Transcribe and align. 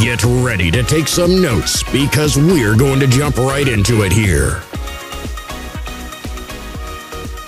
Get 0.00 0.24
ready 0.24 0.70
to 0.70 0.82
take 0.82 1.06
some 1.06 1.42
notes 1.42 1.82
because 1.92 2.38
we're 2.38 2.74
going 2.74 2.98
to 3.00 3.06
jump 3.06 3.36
right 3.36 3.68
into 3.68 4.02
it 4.02 4.10
here. 4.10 4.60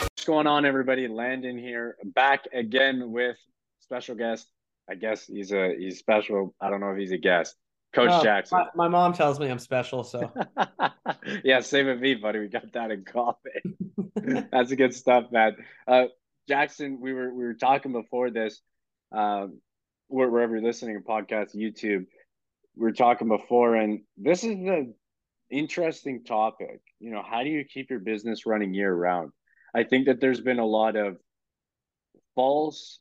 What's 0.02 0.24
going 0.26 0.46
on, 0.46 0.66
everybody? 0.66 1.08
Landon 1.08 1.56
here, 1.56 1.96
back 2.04 2.44
again 2.52 3.10
with 3.12 3.36
special 3.80 4.14
guest. 4.14 4.46
I 4.90 4.94
guess 4.94 5.26
he's 5.26 5.52
a 5.52 5.74
he's 5.74 5.98
special. 5.98 6.54
I 6.60 6.68
don't 6.68 6.80
know 6.80 6.90
if 6.90 6.98
he's 6.98 7.12
a 7.12 7.18
guest. 7.18 7.56
Coach 7.94 8.10
Oh, 8.12 8.22
Jackson. 8.22 8.58
My, 8.58 8.66
my 8.74 8.88
mom 8.88 9.14
tells 9.14 9.40
me 9.40 9.48
I'm 9.48 9.58
special, 9.58 10.04
so 10.04 10.30
yeah, 11.44 11.60
same 11.60 11.86
with 11.86 12.00
me, 12.00 12.14
buddy. 12.14 12.40
We 12.40 12.48
got 12.48 12.70
that 12.74 12.90
in 12.90 13.04
common. 13.04 14.46
That's 14.52 14.70
a 14.70 14.76
good 14.76 14.94
stuff, 14.94 15.32
man. 15.32 15.56
Uh, 15.88 16.04
Jackson, 16.46 17.00
we 17.00 17.14
were 17.14 17.32
we 17.32 17.44
were 17.44 17.54
talking 17.54 17.92
before 17.92 18.30
this, 18.30 18.60
um, 19.12 19.60
wherever 20.08 20.56
you're 20.56 20.62
listening, 20.64 20.98
to 20.98 21.02
podcast, 21.02 21.56
YouTube. 21.56 22.04
We 22.76 22.82
were 22.82 22.92
talking 22.92 23.28
before, 23.28 23.76
and 23.76 24.00
this 24.16 24.44
is 24.44 24.56
the 24.56 24.94
interesting 25.50 26.24
topic. 26.24 26.80
You 27.00 27.10
know, 27.10 27.22
how 27.22 27.42
do 27.42 27.50
you 27.50 27.64
keep 27.64 27.90
your 27.90 28.00
business 28.00 28.46
running 28.46 28.74
year 28.74 28.92
round? 28.92 29.30
I 29.74 29.84
think 29.84 30.06
that 30.06 30.20
there's 30.20 30.40
been 30.40 30.58
a 30.58 30.66
lot 30.66 30.96
of 30.96 31.16
false 32.34 32.98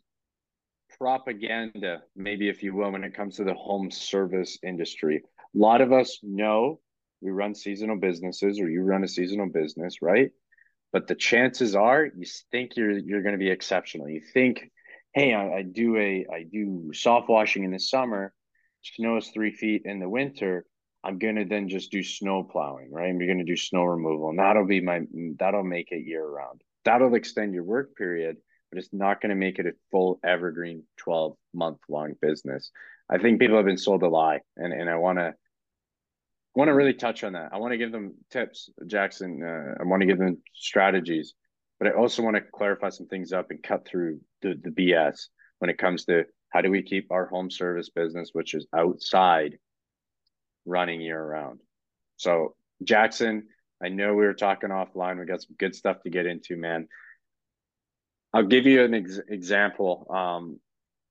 propaganda, 0.98 2.04
maybe 2.16 2.50
if 2.50 2.64
you 2.64 2.74
will, 2.76 2.92
when 2.92 3.04
it 3.04 3.16
comes 3.16 3.38
to 3.38 3.44
the 3.44 3.54
home 3.54 3.92
service 3.92 4.58
industry. 4.64 5.24
A 5.56 5.58
lot 5.58 5.82
of 5.82 5.92
us 5.92 6.20
know 6.24 6.80
we 7.22 7.32
run 7.32 7.56
seasonal 7.56 7.98
businesses 7.98 8.60
or 8.60 8.70
you 8.70 8.82
run 8.82 9.04
a 9.04 9.08
seasonal 9.08 9.48
business, 9.48 10.02
right? 10.02 10.32
But 10.92 11.08
the 11.08 11.16
chances 11.16 11.76
are 11.76 12.06
you 12.06 12.26
think 12.52 12.76
you're 12.76 12.92
you're 12.92 13.24
going 13.24 13.34
to 13.34 13.40
be 13.40 13.50
exceptional. 13.50 14.10
You 14.10 14.22
think, 14.34 14.70
hey, 15.14 15.34
I, 15.34 15.58
I 15.58 15.62
do 15.64 15.98
a 15.98 16.26
I 16.32 16.44
do 16.44 16.92
soft 16.94 17.30
washing 17.30 17.64
in 17.64 17.72
the 17.72 17.80
summer, 17.80 18.34
snows 18.84 19.30
three 19.30 19.52
feet 19.52 19.84
in 19.86 20.00
the 20.00 20.10
winter. 20.10 20.66
I'm 21.04 21.18
gonna 21.18 21.46
then 21.46 21.68
just 21.68 21.92
do 21.92 22.04
snow 22.04 22.44
plowing, 22.44 22.92
right? 22.92 23.10
I'm 23.10 23.20
gonna 23.20 23.44
do 23.44 23.58
snow 23.58 23.84
removal, 23.84 24.30
and 24.30 24.40
that'll 24.40 24.66
be 24.66 24.82
my 24.82 25.02
that'll 25.38 25.64
make 25.64 25.92
it 25.92 26.06
year 26.06 26.26
round. 26.26 26.62
That'll 26.86 27.16
extend 27.16 27.54
your 27.54 27.64
work 27.64 27.96
period, 27.96 28.38
but 28.72 28.80
it's 28.80 28.94
not 28.94 29.22
gonna 29.22 29.36
make 29.36 29.60
it 29.60 29.68
a 29.68 29.74
full 29.92 30.20
evergreen 30.24 30.84
12 30.98 31.36
month 31.54 31.80
long 31.90 32.14
business. 32.22 32.72
I 33.10 33.18
think 33.18 33.40
people 33.40 33.58
have 33.58 33.66
been 33.66 33.78
sold 33.78 34.04
a 34.04 34.08
lie, 34.08 34.42
and 34.56 34.72
and 34.72 34.90
I 34.90 34.96
want 34.96 35.20
to 35.20 35.34
want 36.56 36.70
to 36.70 36.74
really 36.74 36.94
touch 36.94 37.24
on 37.24 37.34
that. 37.34 37.50
I 37.52 37.58
want 37.58 37.72
to 37.72 37.78
give 37.78 37.92
them 37.92 38.16
tips, 38.30 38.70
Jackson. 38.88 39.44
Uh, 39.44 39.82
I 39.82 39.84
want 39.84 40.02
to 40.02 40.08
give 40.08 40.20
them 40.20 40.38
strategies, 40.54 41.34
but 41.80 41.88
I 41.88 41.92
also 41.92 42.22
want 42.22 42.36
to 42.36 42.42
clarify 42.42 42.90
some 42.90 43.08
things 43.08 43.34
up 43.34 43.52
and 43.52 43.62
cut 43.62 43.86
through 43.86 44.20
the 44.42 44.56
the 44.62 44.70
BS 44.70 45.28
when 45.60 45.70
it 45.70 45.78
comes 45.78 46.06
to 46.06 46.26
how 46.54 46.62
do 46.62 46.70
we 46.70 46.84
keep 46.84 47.12
our 47.12 47.26
home 47.26 47.50
service 47.50 47.90
business, 47.90 48.30
which 48.32 48.54
is 48.54 48.68
outside 48.76 49.58
running 50.66 51.02
year 51.02 51.22
round. 51.22 51.60
So, 52.18 52.56
Jackson, 52.84 53.48
I 53.84 53.90
know 53.90 54.14
we 54.14 54.26
were 54.26 54.36
talking 54.36 54.70
offline. 54.70 55.20
We 55.20 55.26
got 55.26 55.42
some 55.42 55.56
good 55.58 55.76
stuff 55.76 56.04
to 56.04 56.12
get 56.12 56.28
into, 56.28 56.56
man. 56.56 56.88
I'll 58.34 58.46
give 58.46 58.68
you 58.68 58.84
an 58.84 58.94
ex- 58.94 59.20
example. 59.28 60.08
Um, 60.10 60.60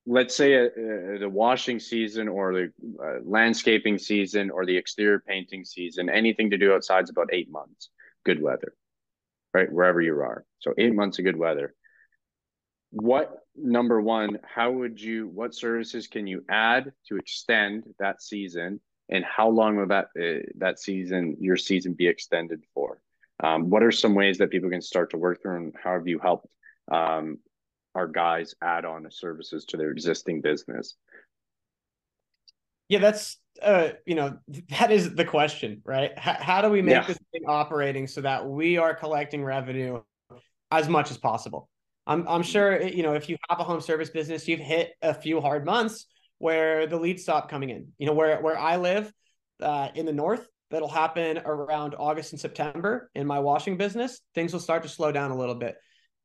let's 0.07 0.35
say 0.35 0.55
uh, 0.55 0.67
uh, 0.67 1.19
the 1.19 1.29
washing 1.29 1.81
season 1.81 2.29
or 2.29 2.53
the 2.53 2.73
uh, 3.03 3.19
landscaping 3.25 3.99
season 3.99 4.49
or 4.49 4.65
the 4.65 4.77
exterior 4.77 5.19
painting 5.27 5.65
season, 5.65 6.09
anything 6.09 6.51
to 6.51 6.59
do 6.59 6.73
outside 6.73 7.05
is 7.05 7.11
about 7.11 7.31
eight 7.33 7.51
months, 7.51 7.91
good 8.25 8.41
weather, 8.41 8.75
right? 9.53 9.71
Wherever 9.73 10.01
you 10.01 10.15
are. 10.21 10.45
So, 10.61 10.73
eight 10.79 10.95
months 10.95 11.19
of 11.19 11.25
good 11.25 11.37
weather. 11.37 11.75
What 12.93 13.41
number 13.57 14.01
one, 14.01 14.39
how 14.45 14.71
would 14.71 15.01
you, 15.01 15.29
what 15.29 15.55
services 15.55 16.07
can 16.07 16.27
you 16.27 16.45
add 16.49 16.93
to 17.09 17.17
extend 17.17 17.85
that 17.99 18.23
season? 18.23 18.81
and 19.09 19.25
how 19.25 19.49
long 19.49 19.77
will 19.77 19.89
that 19.89 20.07
uh, 20.19 20.43
that 20.57 20.79
season 20.79 21.37
your 21.41 21.57
season 21.57 21.93
be 21.93 22.07
extended 22.07 22.63
for 22.73 23.03
um, 23.43 23.69
what 23.69 23.83
are 23.83 23.91
some 23.91 24.15
ways 24.15 24.39
that 24.39 24.51
people 24.51 24.71
can 24.71 24.81
start 24.81 25.11
to 25.11 25.19
work 25.19 25.43
through 25.43 25.57
and 25.57 25.75
how 25.83 25.93
have 25.93 26.07
you 26.07 26.21
helped 26.21 26.47
um, 26.91 27.37
our 27.97 28.07
guys 28.07 28.55
add 28.63 28.85
on 28.85 29.05
services 29.11 29.65
to 29.65 29.77
their 29.77 29.91
existing 29.91 30.41
business 30.41 30.97
yeah, 32.89 32.99
that's 32.99 33.39
uh, 33.63 33.91
you 34.07 34.15
know, 34.15 34.39
that 34.79 34.91
is 34.91 35.15
the 35.15 35.25
question, 35.25 35.81
right? 35.85 36.11
H- 36.13 36.37
how 36.41 36.61
do 36.61 36.69
we 36.69 36.83
make 36.83 36.95
Yeah. 36.95 37.07
this 37.07 37.19
thing 37.33 37.43
operating 37.47 38.07
so 38.07 38.21
that 38.21 38.47
we 38.47 38.77
are 38.77 38.95
collecting 38.95 39.43
revenue 39.43 40.03
as 40.71 40.89
much 40.89 41.11
as 41.11 41.17
possible? 41.17 41.71
I'm 42.07 42.27
I'm 42.29 42.43
sure 42.43 42.81
you 42.83 43.03
know 43.03 43.15
if 43.15 43.29
you 43.29 43.37
have 43.49 43.61
a 43.61 43.65
home 43.65 43.81
service 43.81 44.11
business, 44.11 44.49
you've 44.49 44.61
hit 44.61 44.93
a 45.03 45.15
few 45.15 45.41
hard 45.41 45.65
months 45.65 46.07
where 46.39 46.87
the 46.87 46.97
leads 46.99 47.23
stop 47.23 47.49
coming 47.49 47.71
in. 47.71 47.89
You 47.99 48.07
know, 48.07 48.15
where 48.15 48.41
where 48.41 48.59
I 48.59 48.77
live 48.77 49.13
uh, 49.61 49.89
in 49.95 50.07
the 50.07 50.13
north, 50.13 50.47
that'll 50.71 50.89
happen 50.89 51.39
around 51.45 51.95
August 51.97 52.33
and 52.33 52.41
September 52.41 53.11
in 53.15 53.27
my 53.27 53.39
washing 53.39 53.77
business. 53.77 54.21
Things 54.35 54.53
will 54.53 54.61
start 54.61 54.83
to 54.83 54.89
slow 54.89 55.13
down 55.13 55.31
a 55.31 55.37
little 55.37 55.55
bit. 55.55 55.77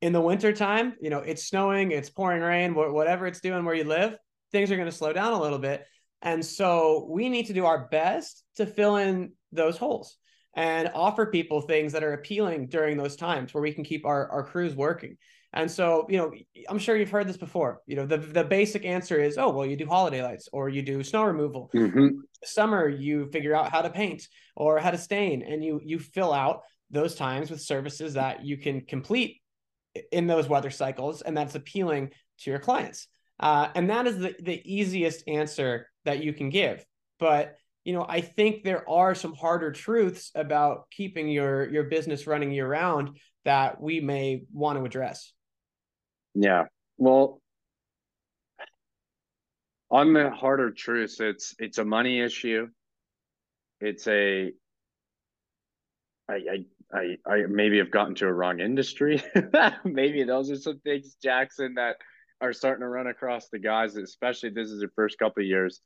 In 0.02 0.14
the 0.14 0.22
wintertime, 0.22 0.94
you 1.02 1.10
know, 1.10 1.20
it's 1.20 1.48
snowing, 1.48 1.92
it's 1.92 2.10
pouring 2.10 2.42
rain, 2.42 2.74
wh- 2.74 2.94
whatever 2.94 3.28
it's 3.28 3.42
doing 3.42 3.66
where 3.66 3.76
you 3.76 3.84
live, 3.84 4.16
things 4.52 4.72
are 4.72 4.76
going 4.76 4.90
to 4.90 4.96
slow 4.96 5.14
down 5.14 5.34
a 5.34 5.42
little 5.42 5.60
bit. 5.60 5.86
And 6.22 6.44
so 6.44 7.08
we 7.10 7.30
need 7.30 7.48
to 7.48 7.54
do 7.54 7.66
our 7.66 7.88
best 7.88 8.44
to 8.56 8.66
fill 8.66 8.96
in 8.98 9.34
those 9.52 9.78
holes 9.78 10.18
and 10.56 10.92
offer 10.96 11.28
people 11.28 11.62
things 11.62 11.94
that 11.94 12.04
are 12.04 12.14
appealing 12.14 12.68
during 12.68 12.98
those 12.98 13.16
times 13.16 13.54
where 13.54 13.62
we 13.62 13.74
can 13.74 13.84
keep 13.84 14.06
our, 14.06 14.30
our 14.32 14.44
crews 14.44 14.76
working. 14.76 15.18
And 15.54 15.72
so, 15.72 16.06
you 16.10 16.18
know, 16.18 16.32
I'm 16.70 16.78
sure 16.78 16.96
you've 16.96 17.10
heard 17.10 17.28
this 17.28 17.38
before. 17.38 17.82
You 17.86 17.96
know, 17.96 18.06
the, 18.06 18.18
the 18.18 18.44
basic 18.44 18.86
answer 18.86 19.20
is, 19.20 19.38
oh, 19.38 19.50
well, 19.50 19.66
you 19.66 19.78
do 19.78 19.88
holiday 19.88 20.22
lights 20.22 20.50
or 20.52 20.70
you 20.70 20.82
do 20.82 21.04
snow 21.04 21.24
removal. 21.24 21.70
mm-hmm. 21.74 22.08
Summer, 22.44 22.88
you 22.88 23.30
figure 23.32 23.56
out 23.56 23.72
how 23.72 23.82
to 23.82 23.90
paint 23.90 24.28
or 24.56 24.80
how 24.80 24.92
to 24.92 24.98
stain, 24.98 25.42
and 25.42 25.64
you 25.64 25.82
you 25.84 25.98
fill 26.00 26.34
out 26.34 26.62
those 26.92 27.16
times 27.16 27.50
with 27.50 27.62
services 27.62 28.14
that 28.14 28.46
you 28.46 28.58
can 28.58 28.82
complete 28.82 29.42
in 30.12 30.28
those 30.28 30.48
weather 30.48 30.70
cycles, 30.70 31.22
and 31.22 31.36
that's 31.36 31.56
appealing 31.56 32.12
to 32.40 32.52
your 32.52 32.60
clients. 32.60 33.08
Uh, 33.40 33.70
and 33.76 33.90
that 33.90 34.08
is 34.08 34.18
the, 34.18 34.36
the 34.42 34.62
easiest 34.66 35.28
answer 35.28 35.88
that 36.06 36.24
you 36.24 36.34
can 36.34 36.50
give. 36.50 36.86
But 37.20 37.56
you 37.84 37.94
know, 37.94 38.06
I 38.08 38.20
think 38.20 38.64
there 38.64 38.88
are 38.90 39.16
some 39.16 39.34
harder 39.34 39.72
truths 39.72 40.32
about 40.36 40.92
keeping 40.92 41.30
your 41.30 41.70
your 41.72 41.86
business 41.86 42.28
running 42.28 42.52
year 42.52 42.68
round 42.68 43.18
that 43.46 43.80
we 43.82 44.02
may 44.02 44.44
want 44.52 44.78
to 44.78 44.84
address. 44.84 45.32
Yeah 46.40 46.66
well 46.98 47.42
on 49.90 50.14
the 50.14 50.30
harder 50.30 50.72
truths 50.72 51.20
it's 51.20 51.56
it's 51.60 51.78
a 51.78 51.86
money 51.86 52.20
issue 52.20 52.68
it's 53.80 54.08
a 54.08 54.52
I, 56.30 56.34
I 56.34 56.66
I 56.94 57.18
I 57.26 57.46
maybe 57.48 57.78
have 57.78 57.92
gotten 57.92 58.16
to 58.16 58.28
a 58.28 58.34
wrong 58.34 58.60
industry. 58.60 59.22
maybe 59.84 60.24
those 60.24 60.50
are 60.52 60.56
some 60.56 60.80
things, 60.80 61.16
Jackson, 61.22 61.76
that 61.76 61.98
are 62.42 62.54
starting 62.54 62.82
to 62.82 62.88
run 62.88 63.08
across 63.08 63.50
the 63.50 63.60
guys, 63.60 63.96
especially 63.96 64.50
this 64.50 64.70
is 64.70 64.82
your 64.82 64.92
first 64.96 65.18
couple 65.18 65.42
of 65.42 65.48
years. 65.48 65.82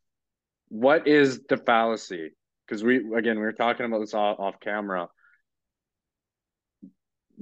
What 0.69 1.07
is 1.07 1.41
the 1.47 1.57
fallacy? 1.57 2.31
Because 2.67 2.83
we 2.83 2.97
again 3.15 3.37
we 3.37 3.43
were 3.43 3.53
talking 3.53 3.85
about 3.85 3.99
this 3.99 4.13
off, 4.13 4.39
off 4.39 4.59
camera. 4.59 5.07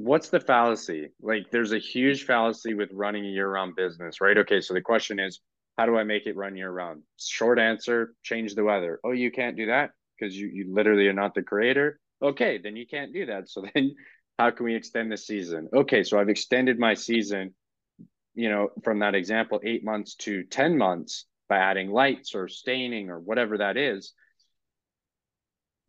What's 0.02 0.30
the 0.30 0.40
fallacy? 0.40 1.10
Like 1.22 1.52
there's 1.52 1.74
a 1.74 1.80
huge 1.80 2.26
fallacy 2.26 2.74
with 2.74 2.90
running 2.94 3.26
a 3.26 3.30
year-round 3.30 3.76
business, 3.76 4.22
right? 4.22 4.38
Okay, 4.38 4.62
so 4.62 4.74
the 4.74 4.82
question 4.82 5.20
is, 5.20 5.40
how 5.78 5.86
do 5.86 5.98
I 5.98 6.04
make 6.04 6.26
it 6.26 6.36
run 6.36 6.56
year-round? 6.56 7.04
Short 7.18 7.60
answer, 7.60 8.14
change 8.24 8.56
the 8.56 8.64
weather. 8.64 9.00
Oh, 9.04 9.12
you 9.12 9.32
can't 9.32 9.58
do 9.58 9.68
that 9.68 9.92
because 10.18 10.36
you, 10.36 10.48
you 10.48 10.74
literally 10.74 11.08
are 11.08 11.14
not 11.14 11.34
the 11.34 11.44
creator 11.44 12.00
okay, 12.22 12.60
then 12.62 12.76
you 12.76 12.86
can't 12.88 13.14
do 13.14 13.26
that. 13.28 13.44
So 13.50 13.64
then 13.74 13.96
how 14.38 14.52
can 14.52 14.66
we 14.66 14.76
extend 14.76 15.12
the 15.12 15.18
season? 15.18 15.70
Okay, 15.74 16.04
so 16.04 16.20
I've 16.20 16.30
extended 16.30 16.80
my 16.80 16.94
season, 16.94 17.54
you 18.36 18.50
know, 18.50 18.70
from 18.84 19.00
that 19.00 19.16
example, 19.16 19.60
eight 19.64 19.84
months 19.84 20.16
to 20.16 20.44
10 20.44 20.78
months 20.78 21.26
by 21.48 21.58
adding 21.58 21.90
lights 21.90 22.36
or 22.36 22.48
staining 22.48 23.10
or 23.10 23.20
whatever 23.20 23.58
that 23.58 23.76
is. 23.76 24.14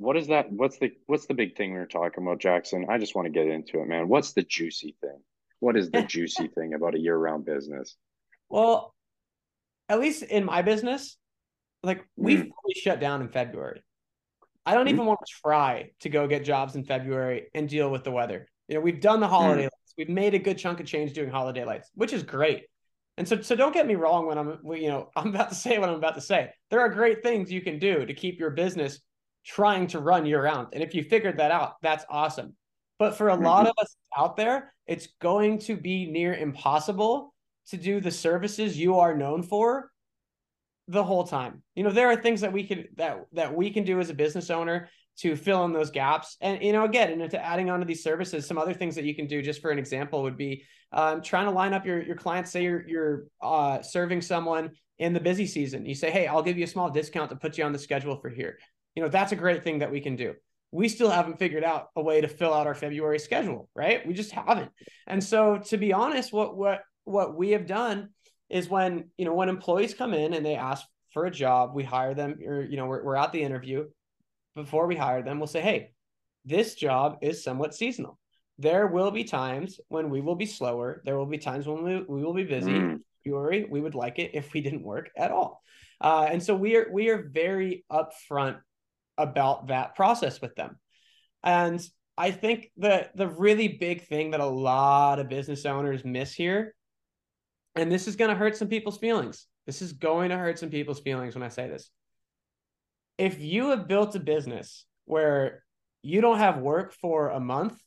What 0.01 0.17
is 0.17 0.29
that? 0.29 0.51
What's 0.51 0.79
the 0.79 0.93
what's 1.07 1.27
the 1.27 1.35
big 1.35 1.57
thing 1.57 1.75
we 1.75 1.79
were 1.79 1.85
talking 1.85 2.25
about, 2.25 2.41
Jackson? 2.41 2.87
I 2.89 2.97
just 2.97 3.15
want 3.15 3.27
to 3.27 3.31
get 3.31 3.47
into 3.47 3.83
it, 3.83 3.87
man. 3.87 4.09
What's 4.09 4.33
the 4.33 4.43
juicy 4.43 4.97
thing? 5.03 5.21
What 5.59 5.77
is 5.77 5.91
the 5.91 6.03
juicy 6.09 6.49
thing 6.49 6.73
about 6.73 6.95
a 6.95 6.99
year-round 6.99 7.45
business? 7.45 7.97
Well, 8.49 8.95
at 9.91 10.01
least 10.01 10.23
in 10.23 10.47
my 10.47 10.63
business, 10.63 11.19
like 11.83 12.03
we 12.17 12.37
fully 12.37 12.75
shut 12.83 12.99
down 12.99 13.21
in 13.21 13.29
February. 13.29 13.83
I 14.65 14.73
don't 14.73 14.87
mm-hmm. 14.87 14.95
even 14.95 15.07
want 15.07 15.21
to 15.21 15.33
try 15.43 15.91
to 16.01 16.09
go 16.09 16.27
get 16.27 16.47
jobs 16.47 16.77
in 16.77 16.85
February 16.85 17.49
and 17.53 17.69
deal 17.69 17.91
with 17.91 18.03
the 18.03 18.11
weather. 18.11 18.49
You 18.69 18.77
know, 18.77 18.81
we've 18.81 19.03
done 19.03 19.21
the 19.21 19.29
holiday 19.29 19.63
mm. 19.63 19.65
lights. 19.65 19.95
We've 19.99 20.09
made 20.09 20.33
a 20.33 20.39
good 20.39 20.57
chunk 20.57 20.81
of 20.81 20.87
change 20.87 21.13
doing 21.13 21.29
holiday 21.29 21.65
lights, 21.65 21.91
which 21.95 22.15
is 22.15 22.23
great. 22.23 22.65
And 23.19 23.29
so, 23.29 23.43
so 23.43 23.55
don't 23.55 23.75
get 23.75 23.87
me 23.87 23.97
wrong 23.97 24.25
when 24.25 24.39
I'm, 24.39 24.59
you 24.65 24.89
know, 24.89 25.11
I'm 25.17 25.29
about 25.29 25.51
to 25.51 25.55
say 25.55 25.79
what 25.79 25.91
I'm 25.91 25.97
about 25.97 26.15
to 26.15 26.23
say. 26.23 26.53
There 26.71 26.81
are 26.81 26.89
great 26.89 27.23
things 27.23 27.53
you 27.53 27.61
can 27.61 27.79
do 27.79 28.07
to 28.07 28.15
keep 28.15 28.41
your 28.41 28.51
business 28.51 28.99
trying 29.45 29.87
to 29.89 30.01
run 30.01 30.27
year 30.27 30.43
round. 30.43 30.69
And 30.73 30.83
if 30.83 30.95
you 30.95 31.03
figured 31.03 31.39
that 31.39 31.51
out, 31.51 31.75
that's 31.83 32.05
awesome. 32.09 32.55
But 32.99 33.17
for 33.17 33.31
a 33.31 33.35
mm-hmm. 33.35 33.45
lot 33.45 33.67
of 33.67 33.73
us 33.81 33.97
out 34.17 34.37
there, 34.37 34.73
it's 34.87 35.09
going 35.21 35.59
to 35.61 35.77
be 35.77 36.07
near 36.07 36.35
impossible 36.35 37.35
to 37.69 37.77
do 37.77 38.01
the 38.01 38.11
services 38.11 38.79
you 38.79 38.99
are 38.99 39.17
known 39.17 39.43
for 39.43 39.91
the 40.89 41.03
whole 41.03 41.25
time. 41.25 41.63
You 41.75 41.85
know, 41.85 41.91
there 41.91 42.11
are 42.11 42.17
things 42.17 42.41
that 42.41 42.53
we 42.53 42.65
can 42.65 42.87
that 42.97 43.25
that 43.33 43.55
we 43.55 43.71
can 43.71 43.85
do 43.85 44.01
as 44.01 44.11
a 44.11 44.15
business 44.15 44.51
owner 44.51 44.89
to 45.19 45.37
fill 45.37 45.65
in 45.65 45.73
those 45.73 45.91
gaps. 45.91 46.37
And 46.41 46.63
you 46.63 46.73
know, 46.73 46.85
again, 46.85 47.13
and 47.13 47.23
into 47.23 47.43
adding 47.43 47.71
on 47.71 47.81
to 47.81 47.87
these 47.87 48.03
services, 48.03 48.47
some 48.47 48.59
other 48.59 48.75
things 48.75 48.97
that 48.97 49.05
you 49.05 49.15
can 49.15 49.27
do, 49.27 49.41
just 49.41 49.63
for 49.63 49.71
an 49.71 49.79
example, 49.79 50.23
would 50.23 50.37
be 50.37 50.65
um, 50.93 51.23
trying 51.23 51.47
to 51.47 51.53
line 51.53 51.73
up 51.73 51.87
your 51.87 52.03
your 52.03 52.17
clients. 52.17 52.51
Say 52.51 52.65
you're 52.65 52.87
you're 52.89 53.25
uh, 53.41 53.83
serving 53.83 54.23
someone 54.23 54.71
in 54.99 55.13
the 55.13 55.21
busy 55.21 55.47
season. 55.47 55.87
You 55.87 55.95
say, 55.95 56.11
hey, 56.11 56.27
I'll 56.27 56.43
give 56.43 56.59
you 56.59 56.65
a 56.65 56.69
small 56.69 56.91
discount 56.91 57.31
to 57.31 57.37
put 57.37 57.57
you 57.57 57.65
on 57.65 57.73
the 57.73 57.79
schedule 57.79 58.17
for 58.17 58.29
here. 58.29 58.59
You 58.95 59.03
know, 59.03 59.09
that's 59.09 59.33
a 59.33 59.37
great 59.37 59.63
thing 59.63 59.79
that 59.79 59.93
we 59.93 60.01
can 60.01 60.17
do. 60.17 60.35
We 60.73 60.89
still 60.89 61.11
haven't 61.11 61.39
figured 61.39 61.65
out 61.65 61.89
a 61.97 62.03
way 62.03 62.21
to 62.21 62.29
fill 62.29 62.55
out 62.55 62.67
our 62.67 62.75
February 62.75 63.19
schedule, 63.19 63.69
right? 63.75 64.07
We 64.07 64.15
just 64.15 64.31
haven't. 64.33 64.71
And 65.07 65.23
so, 65.23 65.59
to 65.59 65.77
be 65.77 65.93
honest, 65.93 66.33
what 66.33 66.57
what 66.57 66.83
what 67.05 67.37
we 67.37 67.51
have 67.51 67.67
done 67.67 68.11
is 68.49 68.69
when 68.69 69.11
you 69.17 69.25
know 69.25 69.35
when 69.35 69.49
employees 69.49 69.95
come 69.95 70.15
in 70.15 70.33
and 70.33 70.47
they 70.47 70.55
ask 70.55 70.85
for 71.13 71.27
a 71.27 71.31
job, 71.31 71.71
we 71.75 71.83
hire 71.83 72.15
them, 72.15 72.39
or 72.47 72.63
you 72.63 72.77
know, 72.77 72.87
we're, 72.87 73.03
we're 73.03 73.17
at 73.17 73.33
the 73.33 73.43
interview 73.43 73.87
before 74.55 74.87
we 74.87 74.97
hire 74.97 75.23
them, 75.23 75.39
we'll 75.39 75.47
say, 75.47 75.61
hey, 75.61 75.93
this 76.45 76.75
job 76.75 77.19
is 77.23 77.45
somewhat 77.45 77.75
seasonal. 77.75 78.19
There 78.59 78.87
will 78.87 79.11
be 79.11 79.25
times 79.25 79.81
when 79.89 80.11
we 80.11 80.21
will 80.21 80.35
be 80.35 80.47
slower. 80.47 81.03
There 81.05 81.17
will 81.17 81.27
be 81.27 81.39
times 81.39 81.67
when 81.67 81.83
we, 81.83 82.03
we 82.03 82.23
will 82.25 82.35
be 82.35 82.45
busy. 82.45 82.73
Mm. 82.73 83.01
February, 83.25 83.67
we 83.69 83.81
would 83.81 83.95
like 83.95 84.19
it 84.19 84.31
if 84.35 84.53
we 84.53 84.61
didn't 84.61 84.83
work 84.83 85.11
at 85.17 85.31
all. 85.31 85.63
Uh, 86.01 86.27
and 86.31 86.43
so 86.43 86.55
we 86.55 86.77
are 86.77 86.89
we 86.91 87.11
are 87.11 87.29
very 87.31 87.85
upfront 87.93 88.59
about 89.23 89.69
that 89.69 89.95
process 89.95 90.41
with 90.41 90.55
them. 90.55 90.79
And 91.43 91.81
I 92.17 92.31
think 92.31 92.71
that 92.79 93.17
the 93.17 93.29
really 93.29 93.69
big 93.69 94.07
thing 94.07 94.33
that 94.33 94.41
a 94.41 94.47
lot 94.47 95.19
of 95.19 95.29
business 95.29 95.65
owners 95.65 96.05
miss 96.05 96.33
here, 96.33 96.75
and 97.75 97.91
this 97.91 98.09
is 98.09 98.17
going 98.17 98.31
to 98.31 98.37
hurt 98.37 98.57
some 98.57 98.69
people's 98.69 98.99
feelings. 98.99 99.47
This 99.67 99.83
is 99.83 99.93
going 99.93 100.31
to 100.31 100.37
hurt 100.37 100.59
some 100.59 100.71
people's 100.71 101.01
feelings 101.01 101.35
when 101.35 101.43
I 101.43 101.49
say 101.49 101.69
this 101.69 101.91
if 103.21 103.39
you 103.39 103.69
have 103.69 103.87
built 103.87 104.15
a 104.17 104.19
business 104.19 104.87
where 105.05 105.63
you 106.03 106.23
don't 106.23 106.39
have 106.39 106.57
work 106.57 106.95
for 106.95 107.29
a 107.29 107.39
month 107.39 107.79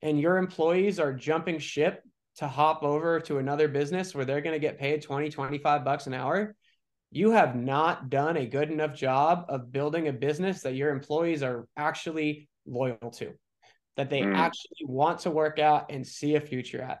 and 0.00 0.18
your 0.18 0.38
employees 0.38 0.98
are 0.98 1.12
jumping 1.12 1.58
ship 1.58 2.02
to 2.36 2.48
hop 2.48 2.82
over 2.82 3.20
to 3.20 3.36
another 3.36 3.68
business 3.68 4.14
where 4.14 4.24
they're 4.24 4.40
going 4.40 4.54
to 4.54 4.58
get 4.58 4.78
paid 4.78 5.02
20 5.02 5.28
25 5.28 5.84
bucks 5.84 6.06
an 6.06 6.14
hour 6.14 6.56
you 7.14 7.30
have 7.30 7.54
not 7.54 8.10
done 8.10 8.36
a 8.36 8.46
good 8.46 8.70
enough 8.70 8.94
job 8.94 9.46
of 9.48 9.72
building 9.72 10.08
a 10.08 10.12
business 10.12 10.62
that 10.62 10.74
your 10.74 10.90
employees 10.90 11.42
are 11.42 11.66
actually 11.76 12.48
loyal 12.66 13.10
to 13.12 13.32
that 13.96 14.10
they 14.10 14.22
mm. 14.22 14.36
actually 14.36 14.86
want 14.86 15.20
to 15.20 15.30
work 15.30 15.58
out 15.58 15.90
and 15.90 16.06
see 16.06 16.34
a 16.34 16.40
future 16.40 16.82
at 16.82 17.00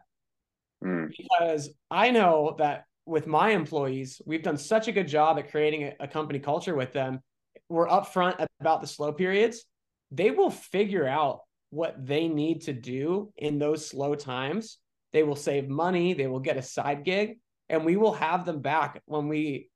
mm. 0.84 1.08
because 1.16 1.70
i 1.90 2.10
know 2.10 2.54
that 2.58 2.84
with 3.06 3.26
my 3.26 3.50
employees 3.50 4.20
we've 4.26 4.42
done 4.42 4.56
such 4.56 4.88
a 4.88 4.92
good 4.92 5.08
job 5.08 5.38
at 5.38 5.50
creating 5.50 5.84
a, 5.84 5.94
a 6.00 6.08
company 6.08 6.38
culture 6.38 6.74
with 6.74 6.92
them 6.92 7.20
we're 7.68 7.88
upfront 7.88 8.46
about 8.60 8.80
the 8.80 8.86
slow 8.86 9.12
periods, 9.12 9.64
they 10.10 10.30
will 10.30 10.50
figure 10.50 11.06
out 11.06 11.40
what 11.70 12.06
they 12.06 12.28
need 12.28 12.62
to 12.62 12.72
do 12.72 13.32
in 13.36 13.58
those 13.58 13.86
slow 13.86 14.14
times. 14.14 14.78
They 15.12 15.22
will 15.22 15.36
save 15.36 15.68
money, 15.68 16.14
they 16.14 16.26
will 16.26 16.40
get 16.40 16.56
a 16.56 16.62
side 16.62 17.04
gig, 17.04 17.38
and 17.68 17.84
we 17.84 17.96
will 17.96 18.12
have 18.12 18.44
them 18.44 18.60
back 18.60 19.02
when 19.06 19.28
we, 19.28 19.70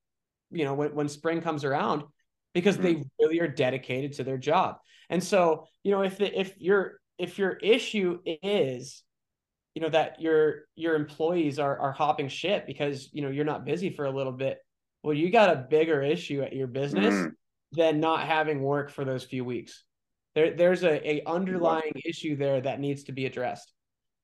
you 0.50 0.64
know, 0.64 0.74
when, 0.74 0.94
when 0.94 1.08
spring 1.08 1.40
comes 1.40 1.64
around 1.64 2.04
because 2.54 2.76
mm-hmm. 2.76 2.84
they 2.84 3.04
really 3.20 3.40
are 3.40 3.48
dedicated 3.48 4.14
to 4.14 4.24
their 4.24 4.38
job. 4.38 4.76
And 5.10 5.22
so, 5.22 5.66
you 5.82 5.90
know, 5.90 6.02
if 6.02 6.18
the, 6.18 6.38
if 6.38 6.54
your 6.58 7.00
if 7.18 7.38
your 7.38 7.52
issue 7.52 8.20
is 8.24 9.02
you 9.74 9.82
know 9.82 9.88
that 9.90 10.20
your 10.20 10.64
your 10.74 10.96
employees 10.96 11.58
are 11.58 11.78
are 11.78 11.92
hopping 11.92 12.28
shit 12.28 12.66
because 12.66 13.10
you 13.12 13.22
know 13.22 13.28
you're 13.28 13.44
not 13.44 13.64
busy 13.64 13.90
for 13.90 14.06
a 14.06 14.10
little 14.10 14.32
bit 14.32 14.58
well 15.04 15.14
you 15.14 15.30
got 15.30 15.52
a 15.52 15.66
bigger 15.70 16.02
issue 16.02 16.42
at 16.42 16.52
your 16.52 16.66
business 16.66 17.14
mm 17.14 17.32
than 17.72 18.00
not 18.00 18.26
having 18.26 18.62
work 18.62 18.90
for 18.90 19.04
those 19.04 19.24
few 19.24 19.44
weeks. 19.44 19.84
There, 20.34 20.54
there's 20.54 20.84
a, 20.84 21.06
a 21.08 21.22
underlying 21.26 21.92
issue 22.04 22.36
there 22.36 22.60
that 22.60 22.80
needs 22.80 23.04
to 23.04 23.12
be 23.12 23.26
addressed. 23.26 23.72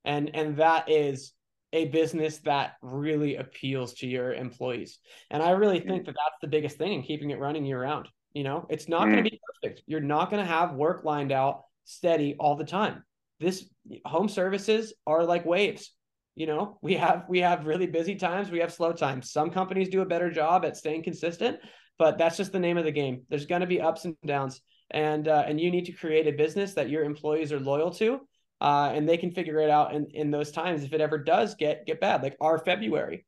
And 0.05 0.31
and 0.35 0.57
that 0.59 0.91
is 0.91 1.33
a 1.75 1.87
business 1.87 2.39
that 2.39 2.75
really 2.81 3.37
appeals 3.37 3.95
to 3.95 4.07
your 4.07 4.33
employees. 4.33 5.01
And 5.31 5.43
I 5.43 5.51
really 5.51 5.81
think 5.81 6.07
that 6.07 6.15
that's 6.15 6.41
the 6.41 6.47
biggest 6.47 6.79
thing 6.79 6.93
in 6.93 7.03
keeping 7.03 7.31
it 7.31 7.41
running 7.41 7.67
year 7.67 7.83
round. 7.83 8.09
You 8.33 8.45
know, 8.45 8.67
it's 8.71 8.89
not 8.89 9.05
going 9.05 9.23
to 9.23 9.31
be 9.31 9.41
perfect. 9.63 9.83
You're 9.87 10.01
not 10.01 10.31
going 10.31 10.43
to 10.43 10.51
have 10.51 10.75
work 10.75 11.05
lined 11.05 11.33
out 11.33 11.65
steady 11.85 12.37
all 12.39 12.55
the 12.57 12.65
time. 12.65 13.03
This 13.41 13.69
home 14.05 14.29
services 14.29 14.95
are 15.07 15.25
like 15.25 15.45
waves. 15.45 15.91
You 16.37 16.47
know, 16.47 16.79
we 16.81 16.95
have 16.95 17.25
we 17.29 17.41
have 17.41 17.67
really 17.67 17.87
busy 17.87 18.15
times, 18.15 18.51
we 18.51 18.61
have 18.61 18.73
slow 18.73 18.93
times. 18.93 19.33
Some 19.33 19.51
companies 19.51 19.89
do 19.89 20.01
a 20.01 20.07
better 20.07 20.31
job 20.31 20.65
at 20.65 20.77
staying 20.77 21.03
consistent, 21.03 21.59
but 21.99 22.19
that's 22.19 22.37
just 22.37 22.53
the 22.53 22.59
name 22.61 22.79
of 22.79 22.85
the 22.85 22.93
game. 22.93 23.23
There's 23.29 23.47
going 23.47 23.61
to 23.61 23.69
be 23.69 23.81
ups 23.81 24.05
and 24.05 24.17
downs, 24.27 24.61
and 24.91 25.29
uh, 25.29 25.45
and 25.47 25.61
you 25.61 25.71
need 25.71 25.87
to 25.87 25.93
create 25.93 26.27
a 26.27 26.33
business 26.33 26.75
that 26.75 26.91
your 26.91 27.05
employees 27.05 27.53
are 27.53 27.61
loyal 27.61 27.93
to, 27.95 28.21
uh, 28.65 28.91
and 28.95 29.07
they 29.07 29.19
can 29.19 29.31
figure 29.31 29.59
it 29.59 29.69
out 29.69 29.95
in 29.95 30.07
in 30.13 30.31
those 30.31 30.51
times 30.51 30.85
if 30.85 30.95
it 30.95 31.01
ever 31.03 31.19
does 31.19 31.55
get 31.55 31.85
get 31.85 32.01
bad, 32.01 32.23
like 32.23 32.35
our 32.41 32.59
February, 32.59 33.27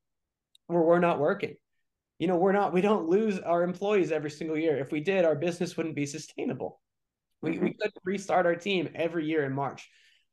where 0.67 0.81
we're 0.81 0.99
not 0.99 1.19
working. 1.19 1.57
You 2.19 2.27
know, 2.27 2.39
we're 2.39 2.53
not 2.53 2.73
we 2.73 2.81
don't 2.81 3.11
lose 3.11 3.39
our 3.41 3.63
employees 3.63 4.13
every 4.13 4.31
single 4.31 4.57
year. 4.57 4.79
If 4.79 4.93
we 4.93 5.01
did, 5.01 5.27
our 5.27 5.35
business 5.35 5.77
wouldn't 5.77 5.95
be 5.95 6.07
sustainable. 6.07 6.81
We 7.43 7.51
we 7.51 7.57
mm-hmm. 7.57 7.67
could 7.79 7.93
restart 8.03 8.47
our 8.47 8.55
team 8.55 8.89
every 8.95 9.27
year 9.27 9.45
in 9.45 9.53
March. 9.53 9.87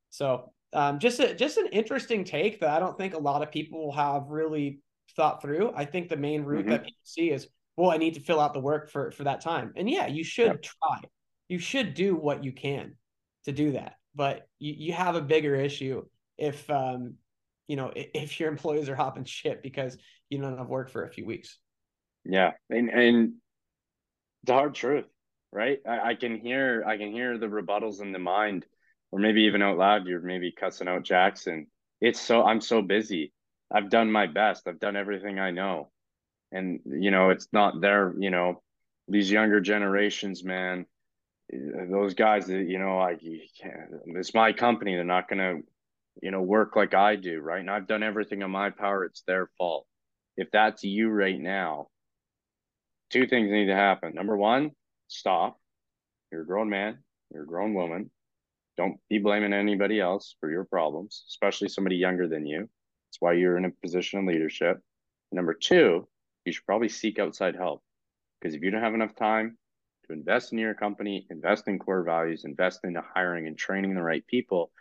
So 0.10 0.54
um, 0.72 1.00
just 1.00 1.20
a, 1.20 1.36
just 1.36 1.58
an 1.58 1.68
interesting 1.74 2.24
take 2.24 2.62
that 2.62 2.70
I 2.70 2.80
don't 2.80 2.98
think 2.98 3.14
a 3.14 3.20
lot 3.20 3.44
of 3.44 3.52
people 3.52 3.92
have 3.92 4.28
really 4.30 4.80
thought 5.18 5.42
through. 5.42 5.74
I 5.76 5.84
think 5.84 6.08
the 6.08 6.16
main 6.16 6.44
route 6.44 6.62
mm-hmm. 6.62 6.70
that 6.70 6.86
people 6.86 7.04
see 7.04 7.30
is 7.30 7.50
well, 7.76 7.92
I 7.92 7.98
need 7.98 8.14
to 8.14 8.22
fill 8.22 8.40
out 8.40 8.54
the 8.54 8.62
work 8.62 8.90
for 8.90 9.12
for 9.12 9.26
that 9.26 9.42
time. 9.42 9.74
And 9.76 9.90
yeah, 9.90 10.08
you 10.08 10.24
should 10.24 10.48
yep. 10.48 10.62
try. 10.62 11.02
You 11.50 11.60
should 11.60 11.94
do 11.94 12.16
what 12.16 12.46
you 12.46 12.54
can 12.54 12.96
to 13.44 13.52
do 13.52 13.74
that. 13.74 13.98
But 14.16 14.48
you, 14.60 14.74
you 14.78 14.94
have 14.94 15.16
a 15.16 15.22
bigger 15.22 15.56
issue 15.56 16.06
if 16.38 16.70
um 16.70 17.16
you 17.68 17.76
know 17.76 17.92
if 17.96 18.40
your 18.40 18.50
employees 18.50 18.90
are 18.90 18.96
hopping 18.96 19.26
shit 19.26 19.62
because 19.62 19.98
you 20.30 20.40
don't 20.40 20.58
have 20.58 20.68
work 20.68 20.90
for 20.90 21.06
a 21.06 21.12
few 21.12 21.26
weeks. 21.26 21.58
Yeah, 22.26 22.52
and 22.70 22.90
and 22.90 23.34
the 24.44 24.54
hard 24.54 24.76
truth, 24.76 25.06
right? 25.52 25.80
I, 25.88 26.12
I 26.12 26.16
can 26.16 26.40
hear 26.40 26.84
I 26.86 26.98
can 26.98 27.12
hear 27.12 27.38
the 27.38 27.48
rebuttals 27.48 28.02
in 28.02 28.12
the 28.12 28.20
mind, 28.20 28.66
or 29.12 29.20
maybe 29.20 29.44
even 29.44 29.62
out 29.62 29.78
loud. 29.78 30.06
You're 30.06 30.22
maybe 30.22 30.52
cussing 30.52 30.88
out 30.88 31.04
Jackson. 31.04 31.68
It's 32.02 32.20
so 32.20 32.44
I'm 32.44 32.62
so 32.62 32.82
busy. 32.82 33.34
I've 33.72 33.90
done 33.90 34.12
my 34.12 34.28
best. 34.28 34.68
I've 34.68 34.80
done 34.80 34.96
everything 34.96 35.40
I 35.40 35.52
know 35.52 35.90
and 36.54 36.80
you 36.86 37.12
know 37.12 37.32
it's 37.32 37.48
not 37.52 37.82
there. 37.82 38.14
you 38.18 38.30
know 38.30 38.62
these 39.10 39.30
younger 39.30 39.60
generations 39.60 40.44
man 40.44 40.86
those 41.52 42.14
guys 42.14 42.48
that 42.48 42.68
you 42.68 42.80
know 42.80 42.98
like 42.98 43.20
it's 43.22 44.34
my 44.34 44.54
company. 44.54 44.96
They're 44.96 45.04
not 45.04 45.30
gonna 45.30 45.60
you 46.22 46.32
know 46.32 46.42
work 46.42 46.76
like 46.76 46.94
i 46.94 47.16
do 47.16 47.40
right? 47.40 47.60
And 47.60 47.70
i've 47.70 47.88
done 47.88 48.04
everything 48.04 48.42
in 48.42 48.52
my 48.52 48.70
power. 48.70 49.06
It's 49.06 49.24
their 49.28 49.50
fault. 49.58 49.86
If 50.38 50.50
that's 50.52 50.84
you 50.84 51.10
right 51.10 51.40
now 51.40 51.88
two 53.12 53.28
things 53.28 53.52
need 53.52 53.68
to 53.68 53.76
happen. 53.76 54.14
Number 54.16 54.36
one 54.36 54.72
stop. 55.08 55.60
You're 56.32 56.42
a 56.42 56.48
grown 56.48 56.70
man. 56.70 57.00
You're 57.32 57.44
a 57.44 57.48
grown 57.48 57.74
woman. 57.74 58.10
Don't 58.76 58.98
be 59.10 59.20
blaming 59.20 59.54
anybody 59.54 60.00
else 60.00 60.36
for 60.40 60.50
your 60.50 60.66
problems 60.66 61.26
especially 61.30 61.70
somebody 61.70 61.98
younger 61.98 62.28
than 62.28 62.46
you. 62.46 62.60
That's 62.60 63.20
why 63.20 63.34
you're 63.34 63.58
in 63.58 63.66
a 63.66 63.72
position 63.82 64.20
of 64.20 64.26
leadership. 64.26 64.80
Number 65.32 65.54
two 65.54 66.08
you 66.46 66.52
should 66.52 66.66
probably 66.66 66.90
seek 66.90 67.20
outside 67.20 67.56
help. 67.56 67.82
Because 68.40 68.56
if 68.56 68.62
you 68.62 68.72
don't 68.72 68.84
have 68.84 68.94
enough 68.94 69.16
time 69.16 69.58
to 70.08 70.14
invest 70.14 70.52
in 70.52 70.60
your 70.60 70.74
company, 70.74 71.26
invest 71.30 71.68
in 71.68 71.80
core 71.80 72.04
values, 72.04 72.44
invest 72.46 72.82
into 72.84 73.02
hiring 73.16 73.48
and 73.48 73.58
training 73.58 73.96
the 73.96 74.02
right 74.02 74.26
people 74.28 74.72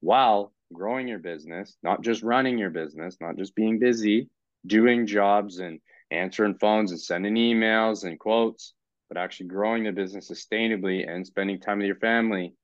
while 0.00 0.52
growing 0.72 1.06
your 1.06 1.18
business, 1.18 1.76
not 1.82 2.02
just 2.02 2.22
running 2.22 2.58
your 2.58 2.70
business, 2.70 3.18
not 3.20 3.36
just 3.36 3.54
being 3.54 3.78
busy, 3.78 4.28
doing 4.66 5.06
jobs 5.06 5.58
and 5.58 5.80
answering 6.10 6.56
phones 6.58 6.90
and 6.90 7.00
sending 7.00 7.34
emails 7.34 8.04
and 8.04 8.18
quotes, 8.18 8.74
but 9.08 9.16
actually 9.16 9.46
growing 9.46 9.84
the 9.84 9.92
business 9.92 10.30
sustainably 10.30 11.08
and 11.08 11.26
spending 11.26 11.60
time 11.60 11.78
with 11.78 11.86
your 11.86 11.96
family, 11.96 12.54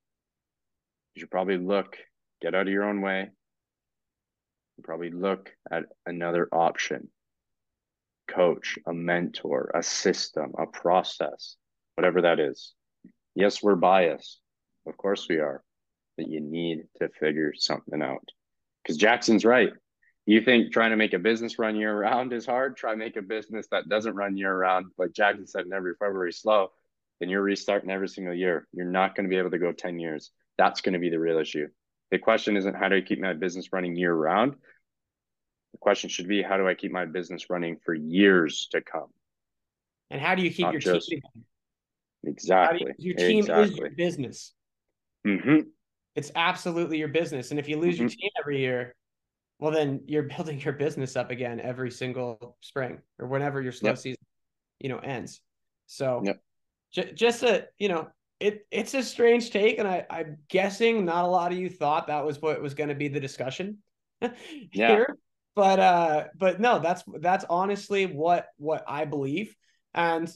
you 1.15 1.21
should 1.21 1.31
probably 1.31 1.59
look, 1.59 1.97
get 2.41 2.55
out 2.55 2.67
of 2.67 2.73
your 2.73 2.85
own 2.85 3.03
way, 3.03 3.31
probably 4.83 5.11
look 5.11 5.51
at 5.71 5.85
another 6.07 6.49
option. 6.53 7.11
Coach, 8.27 8.79
a 8.87 8.93
mentor, 8.93 9.71
a 9.75 9.83
system, 9.83 10.53
a 10.59 10.67
process, 10.67 11.57
whatever 11.99 12.23
that 12.23 12.39
is. 12.39 12.75
Yes, 13.35 13.61
we're 13.61 13.75
biased. 13.75 14.39
Of 14.87 14.97
course 14.97 15.27
we 15.29 15.39
are. 15.39 15.65
But 16.17 16.29
you 16.29 16.41
need 16.41 16.85
to 17.01 17.09
figure 17.09 17.53
something 17.57 18.01
out. 18.01 18.23
Because 18.83 18.97
Jackson's 18.97 19.45
right. 19.45 19.71
You 20.25 20.41
think 20.41 20.73
trying 20.73 20.91
to 20.91 20.97
make 20.97 21.13
a 21.13 21.19
business 21.19 21.59
run 21.59 21.75
year 21.75 21.99
round 21.99 22.33
is 22.33 22.47
hard? 22.47 22.77
Try 22.77 22.95
make 22.95 23.17
a 23.17 23.23
business 23.23 23.67
that 23.73 23.89
doesn't 23.89 24.15
run 24.15 24.37
year 24.37 24.57
round, 24.57 24.93
like 24.97 25.13
Jackson 25.13 25.49
said 25.49 25.67
in 25.67 25.73
every 25.73 25.95
February 25.99 26.33
slow, 26.33 26.69
then 27.19 27.31
you're 27.31 27.43
restarting 27.43 27.91
every 27.91 28.09
single 28.09 28.35
year. 28.35 28.69
You're 28.73 28.87
not 28.87 29.17
going 29.17 29.27
to 29.27 29.31
be 29.31 29.39
able 29.39 29.51
to 29.51 29.59
go 29.59 29.73
10 29.73 29.99
years. 29.99 30.31
That's 30.57 30.83
going 30.83 30.93
to 30.93 31.01
be 31.01 31.11
the 31.11 31.19
real 31.19 31.39
issue. 31.39 31.67
The 32.13 32.19
question 32.19 32.57
isn't 32.57 32.77
how 32.77 32.89
do 32.89 32.97
I 32.97 33.01
keep 33.01 33.19
my 33.19 33.33
business 33.33 33.73
running 33.73 33.97
year 33.97 34.15
round? 34.15 34.55
The 35.73 35.79
question 35.79 36.11
should 36.11 36.29
be 36.29 36.43
how 36.43 36.59
do 36.59 36.69
I 36.69 36.75
keep 36.75 36.93
my 36.93 37.07
business 37.07 37.51
running 37.51 37.79
for 37.85 37.93
years 37.93 38.69
to 38.71 38.83
come? 38.83 39.09
And 40.11 40.21
how 40.21 40.37
do 40.37 40.43
you 40.43 40.51
keep 40.51 40.67
Not 40.67 40.75
your 40.75 40.81
just, 40.81 41.09
team? 41.09 41.23
Exactly. 42.25 42.93
You, 42.99 43.15
your 43.17 43.17
team 43.17 43.39
exactly. 43.41 43.69
is 43.69 43.77
your 43.77 43.91
business. 43.91 44.53
Mm-hmm. 45.27 45.69
It's 46.15 46.33
absolutely 46.35 46.99
your 46.99 47.09
business. 47.09 47.51
And 47.51 47.61
if 47.61 47.69
you 47.69 47.79
lose 47.79 47.95
mm-hmm. 47.95 48.03
your 48.03 48.11
team 48.11 48.31
every 48.41 48.61
year, 48.61 48.95
well, 49.59 49.71
then 49.71 50.01
you're 50.07 50.23
building 50.37 50.61
your 50.61 50.73
business 50.75 51.17
up 51.17 51.31
again 51.31 51.61
every 51.61 51.91
single 51.91 52.57
spring 52.61 52.99
or 53.19 53.29
whenever 53.29 53.61
your 53.61 53.73
slow 53.73 53.91
yep. 53.91 53.99
season, 53.99 54.25
you 54.81 54.89
know, 54.89 54.99
ends. 54.99 55.41
So 55.87 56.23
yep. 56.25 56.41
j- 56.93 57.13
just 57.13 57.43
a, 57.43 57.67
you 57.79 57.89
know, 57.89 58.09
it 58.41 58.67
it's 58.71 58.95
a 58.95 59.03
strange 59.03 59.51
take, 59.51 59.79
and 59.79 59.89
I, 59.89 60.07
I'm 60.09 60.39
guessing 60.49 61.05
not 61.05 61.25
a 61.25 61.29
lot 61.29 61.51
of 61.51 61.59
you 61.59 61.69
thought 61.69 62.07
that 62.07 62.25
was 62.25 62.41
what 62.41 62.63
was 62.63 62.75
going 62.75 62.89
to 62.89 62.95
be 62.95 63.09
the 63.09 63.19
discussion 63.19 63.79
here. 64.21 64.33
Yeah. 64.73 65.05
But 65.57 65.81
uh, 65.81 66.25
but 66.37 66.61
no, 66.61 66.79
that's 66.79 67.03
that's 67.21 67.45
honestly 67.51 68.07
what 68.07 68.47
what 68.59 68.85
I 68.87 69.07
believe, 69.07 69.57
and 69.93 70.33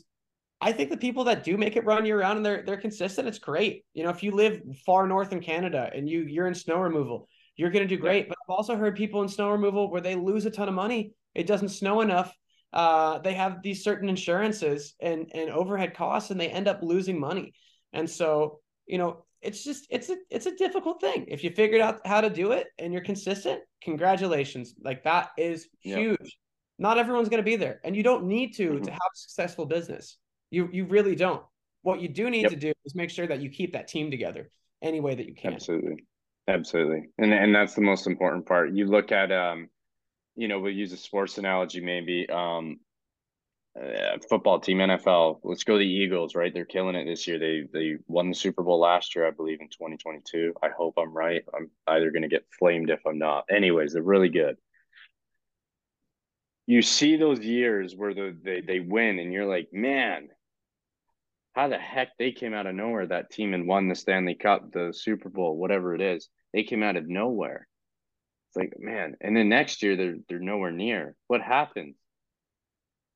I 0.62 0.70
think 0.70 0.90
the 0.90 0.96
people 0.96 1.24
that 1.24 1.42
do 1.42 1.56
make 1.56 1.76
it 1.76 1.84
run 1.84 2.06
year 2.06 2.20
round 2.20 2.36
and 2.36 2.46
they're 2.46 2.62
they're 2.62 2.76
consistent, 2.76 3.26
it's 3.26 3.40
great. 3.40 3.84
You 3.94 4.04
know, 4.04 4.10
if 4.10 4.22
you 4.22 4.30
live 4.30 4.62
far 4.86 5.08
north 5.08 5.32
in 5.32 5.40
Canada 5.40 5.90
and 5.92 6.08
you 6.08 6.20
you're 6.22 6.46
in 6.46 6.54
snow 6.54 6.78
removal, 6.78 7.28
you're 7.56 7.70
going 7.70 7.86
to 7.86 7.94
do 7.96 8.00
great. 8.00 8.28
But 8.28 8.38
I've 8.44 8.54
also 8.54 8.76
heard 8.76 8.94
people 8.94 9.22
in 9.22 9.28
snow 9.28 9.50
removal 9.50 9.90
where 9.90 10.00
they 10.00 10.14
lose 10.14 10.46
a 10.46 10.50
ton 10.50 10.68
of 10.68 10.74
money. 10.74 11.14
It 11.34 11.48
doesn't 11.48 11.70
snow 11.70 12.00
enough. 12.00 12.32
Uh, 12.72 13.18
they 13.18 13.34
have 13.34 13.60
these 13.62 13.82
certain 13.82 14.08
insurances 14.08 14.94
and 15.00 15.28
and 15.34 15.50
overhead 15.50 15.94
costs, 15.94 16.30
and 16.30 16.40
they 16.40 16.48
end 16.48 16.68
up 16.68 16.80
losing 16.80 17.18
money. 17.18 17.54
And 17.92 18.08
so, 18.08 18.60
you 18.86 18.98
know, 18.98 19.24
it's 19.40 19.64
just 19.64 19.88
it's 19.90 20.10
a 20.10 20.16
it's 20.30 20.46
a 20.46 20.54
difficult 20.54 21.00
thing. 21.00 21.26
If 21.26 21.42
you 21.42 21.50
figured 21.50 21.80
out 21.80 22.06
how 22.06 22.20
to 22.20 22.30
do 22.30 22.52
it 22.52 22.68
and 22.78 22.92
you're 22.92 23.02
consistent, 23.02 23.60
congratulations. 23.82 24.74
Like 24.82 25.02
that 25.02 25.30
is 25.36 25.68
huge. 25.80 26.18
Yep. 26.20 26.28
Not 26.78 26.98
everyone's 26.98 27.28
going 27.28 27.42
to 27.42 27.50
be 27.50 27.56
there, 27.56 27.80
and 27.84 27.96
you 27.96 28.04
don't 28.04 28.24
need 28.24 28.54
to 28.56 28.70
mm-hmm. 28.70 28.84
to 28.84 28.90
have 28.90 29.00
a 29.12 29.16
successful 29.16 29.66
business. 29.66 30.18
You 30.52 30.68
you 30.72 30.84
really 30.84 31.16
don't. 31.16 31.42
What 31.82 32.00
you 32.00 32.08
do 32.08 32.30
need 32.30 32.42
yep. 32.42 32.50
to 32.50 32.56
do 32.56 32.72
is 32.84 32.94
make 32.94 33.10
sure 33.10 33.26
that 33.26 33.40
you 33.40 33.50
keep 33.50 33.72
that 33.72 33.88
team 33.88 34.10
together 34.10 34.50
any 34.80 35.00
way 35.00 35.14
that 35.14 35.26
you 35.26 35.34
can. 35.34 35.54
Absolutely, 35.54 36.04
absolutely, 36.46 37.08
and 37.18 37.32
and 37.32 37.54
that's 37.54 37.74
the 37.74 37.80
most 37.80 38.06
important 38.06 38.46
part. 38.46 38.72
You 38.72 38.86
look 38.86 39.10
at 39.10 39.32
um, 39.32 39.68
you 40.36 40.48
know, 40.48 40.60
we'll 40.60 40.72
use 40.72 40.92
a 40.92 40.96
sports 40.96 41.38
analogy 41.38 41.80
maybe. 41.80 42.28
Um, 42.28 42.78
uh, 43.80 44.18
football 44.28 44.60
team 44.60 44.78
NFL. 44.78 45.40
Let's 45.42 45.64
go 45.64 45.78
the 45.78 45.84
Eagles, 45.84 46.34
right? 46.34 46.52
They're 46.52 46.66
killing 46.66 46.94
it 46.94 47.06
this 47.06 47.26
year. 47.26 47.38
They 47.38 47.62
they 47.72 47.96
won 48.06 48.28
the 48.28 48.34
Super 48.34 48.62
Bowl 48.62 48.80
last 48.80 49.16
year, 49.16 49.26
I 49.26 49.30
believe, 49.30 49.60
in 49.60 49.68
2022. 49.68 50.52
I 50.62 50.68
hope 50.76 50.94
I'm 50.98 51.12
right. 51.12 51.42
I'm 51.56 51.70
either 51.86 52.10
going 52.10 52.22
to 52.22 52.28
get 52.28 52.44
flamed 52.58 52.90
if 52.90 53.00
I'm 53.06 53.18
not. 53.18 53.44
Anyways, 53.50 53.94
they're 53.94 54.02
really 54.02 54.28
good. 54.28 54.56
You 56.66 56.82
see 56.82 57.16
those 57.16 57.40
years 57.40 57.96
where 57.96 58.12
the, 58.12 58.36
they 58.42 58.60
they 58.60 58.80
win, 58.80 59.18
and 59.18 59.32
you're 59.32 59.46
like, 59.46 59.68
man, 59.72 60.28
how 61.52 61.68
the 61.68 61.78
heck 61.78 62.16
they 62.18 62.32
came 62.32 62.54
out 62.54 62.66
of 62.66 62.74
nowhere? 62.74 63.06
That 63.06 63.30
team 63.30 63.54
and 63.54 63.66
won 63.66 63.88
the 63.88 63.94
Stanley 63.94 64.34
Cup, 64.34 64.72
the 64.72 64.92
Super 64.94 65.28
Bowl, 65.28 65.56
whatever 65.56 65.94
it 65.94 66.00
is. 66.00 66.28
They 66.52 66.64
came 66.64 66.82
out 66.82 66.96
of 66.96 67.08
nowhere. 67.08 67.66
It's 68.48 68.56
like, 68.56 68.74
man, 68.78 69.16
and 69.20 69.36
then 69.36 69.48
next 69.48 69.82
year 69.82 69.96
they're 69.96 70.16
they're 70.28 70.38
nowhere 70.38 70.72
near. 70.72 71.16
What 71.28 71.40
happened? 71.40 71.94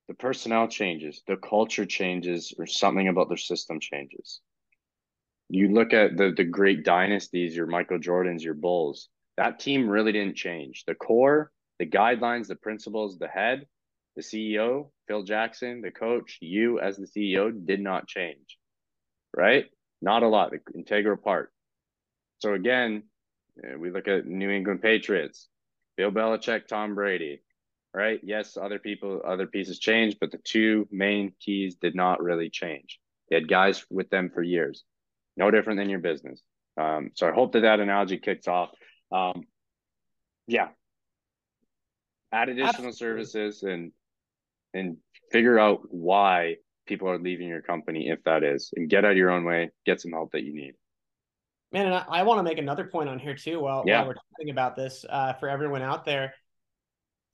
the 0.08 0.14
personnel 0.14 0.68
changes, 0.68 1.22
the 1.26 1.36
culture 1.36 1.84
changes, 1.84 2.54
or 2.58 2.66
something 2.66 3.08
about 3.08 3.28
their 3.28 3.36
system 3.36 3.80
changes. 3.80 4.40
You 5.48 5.68
look 5.68 5.92
at 5.92 6.16
the 6.16 6.32
the 6.36 6.44
great 6.44 6.84
dynasties, 6.84 7.56
your 7.56 7.66
Michael 7.66 7.98
Jordans, 7.98 8.42
your 8.42 8.54
Bulls. 8.54 9.08
That 9.36 9.60
team 9.60 9.88
really 9.88 10.12
didn't 10.12 10.36
change. 10.36 10.84
The 10.86 10.94
core, 10.94 11.52
the 11.78 11.86
guidelines, 11.86 12.46
the 12.46 12.56
principles, 12.56 13.18
the 13.18 13.28
head, 13.28 13.66
the 14.16 14.22
CEO, 14.22 14.90
Phil 15.06 15.22
Jackson, 15.22 15.82
the 15.82 15.90
coach, 15.90 16.38
you 16.40 16.80
as 16.80 16.96
the 16.96 17.06
CEO 17.06 17.52
did 17.66 17.80
not 17.80 18.08
change. 18.08 18.58
Right? 19.36 19.66
Not 20.00 20.22
a 20.22 20.28
lot. 20.28 20.50
The 20.50 20.60
integral 20.74 21.16
part. 21.16 21.52
So 22.38 22.54
again, 22.54 23.04
eh, 23.64 23.76
we 23.76 23.90
look 23.90 24.08
at 24.08 24.26
New 24.26 24.50
England 24.50 24.82
Patriots, 24.82 25.48
Bill 25.96 26.10
Belichick, 26.10 26.66
Tom 26.66 26.94
Brady 26.94 27.40
right? 27.96 28.20
Yes, 28.22 28.58
other 28.60 28.78
people, 28.78 29.22
other 29.26 29.46
pieces 29.46 29.78
changed, 29.78 30.18
but 30.20 30.30
the 30.30 30.38
two 30.44 30.86
main 30.92 31.32
keys 31.40 31.76
did 31.76 31.94
not 31.94 32.22
really 32.22 32.50
change. 32.50 33.00
They 33.30 33.36
had 33.36 33.48
guys 33.48 33.86
with 33.88 34.10
them 34.10 34.30
for 34.32 34.42
years, 34.42 34.84
no 35.34 35.50
different 35.50 35.78
than 35.78 35.88
your 35.88 36.00
business. 36.00 36.42
Um, 36.78 37.10
so 37.14 37.26
I 37.26 37.32
hope 37.32 37.52
that 37.52 37.60
that 37.60 37.80
analogy 37.80 38.18
kicks 38.18 38.46
off. 38.46 38.68
Um, 39.10 39.44
yeah, 40.46 40.68
add 42.30 42.50
additional 42.50 42.88
Absolutely. 42.88 42.92
services 42.92 43.62
and 43.62 43.92
and 44.76 44.96
figure 45.32 45.58
out 45.58 45.80
why 45.90 46.56
people 46.86 47.08
are 47.08 47.18
leaving 47.18 47.48
your 47.48 47.62
company 47.62 48.08
if 48.08 48.22
that 48.24 48.44
is, 48.44 48.70
and 48.76 48.88
get 48.88 49.04
out 49.04 49.12
of 49.12 49.16
your 49.16 49.30
own 49.30 49.44
way, 49.44 49.70
get 49.84 50.00
some 50.00 50.12
help 50.12 50.32
that 50.32 50.44
you 50.44 50.54
need. 50.54 50.74
Man, 51.72 51.86
and 51.86 51.94
I, 51.94 52.04
I 52.08 52.22
want 52.22 52.38
to 52.38 52.42
make 52.44 52.58
another 52.58 52.84
point 52.84 53.08
on 53.08 53.18
here 53.18 53.34
too. 53.34 53.60
While, 53.60 53.84
yeah. 53.86 53.98
while 53.98 54.08
we're 54.08 54.14
talking 54.14 54.50
about 54.50 54.76
this, 54.76 55.04
uh, 55.08 55.32
for 55.34 55.48
everyone 55.48 55.82
out 55.82 56.04
there 56.04 56.32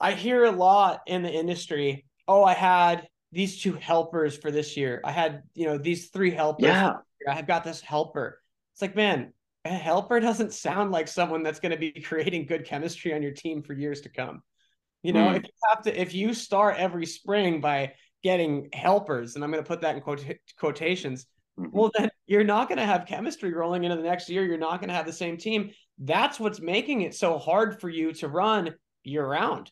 I 0.02 0.14
hear 0.14 0.44
a 0.44 0.50
lot 0.50 1.02
in 1.06 1.22
the 1.22 1.32
industry. 1.32 2.04
Oh, 2.26 2.42
I 2.42 2.54
had 2.54 3.06
these 3.30 3.62
two 3.62 3.74
helpers 3.74 4.36
for 4.36 4.50
this 4.50 4.76
year. 4.76 5.00
I 5.04 5.12
had, 5.12 5.44
you 5.54 5.64
know, 5.64 5.78
these 5.78 6.08
three 6.08 6.32
helpers. 6.32 6.66
Yeah. 6.66 6.94
I've 7.28 7.46
got 7.46 7.62
this 7.62 7.80
helper. 7.80 8.42
It's 8.74 8.82
like, 8.82 8.96
man, 8.96 9.32
a 9.64 9.68
helper 9.68 10.18
doesn't 10.20 10.52
sound 10.52 10.90
like 10.90 11.06
someone 11.06 11.44
that's 11.44 11.60
going 11.60 11.70
to 11.70 11.78
be 11.78 11.92
creating 11.92 12.46
good 12.46 12.64
chemistry 12.64 13.14
on 13.14 13.22
your 13.22 13.30
team 13.30 13.62
for 13.62 13.74
years 13.74 14.00
to 14.00 14.08
come. 14.08 14.42
You 15.02 15.12
know, 15.12 15.28
mm. 15.28 15.36
if 15.36 15.44
you 15.44 15.52
have 15.70 15.82
to, 15.84 16.00
if 16.00 16.14
you 16.14 16.34
start 16.34 16.76
every 16.78 17.06
spring 17.06 17.60
by 17.60 17.94
getting 18.22 18.68
helpers, 18.72 19.34
and 19.34 19.44
I'm 19.44 19.50
going 19.50 19.62
to 19.62 19.68
put 19.68 19.80
that 19.80 19.96
in 19.96 20.02
quote, 20.02 20.24
quotations, 20.58 21.26
mm-hmm. 21.58 21.76
well, 21.76 21.90
then 21.96 22.10
you're 22.26 22.44
not 22.44 22.68
going 22.68 22.78
to 22.78 22.86
have 22.86 23.06
chemistry 23.06 23.52
rolling 23.52 23.84
into 23.84 23.96
the 23.96 24.02
next 24.02 24.28
year. 24.28 24.44
You're 24.44 24.58
not 24.58 24.80
going 24.80 24.88
to 24.88 24.94
have 24.94 25.06
the 25.06 25.12
same 25.12 25.36
team. 25.36 25.70
That's 25.98 26.38
what's 26.38 26.60
making 26.60 27.02
it 27.02 27.14
so 27.14 27.38
hard 27.38 27.80
for 27.80 27.88
you 27.88 28.12
to 28.14 28.28
run 28.28 28.74
year 29.04 29.26
round 29.26 29.70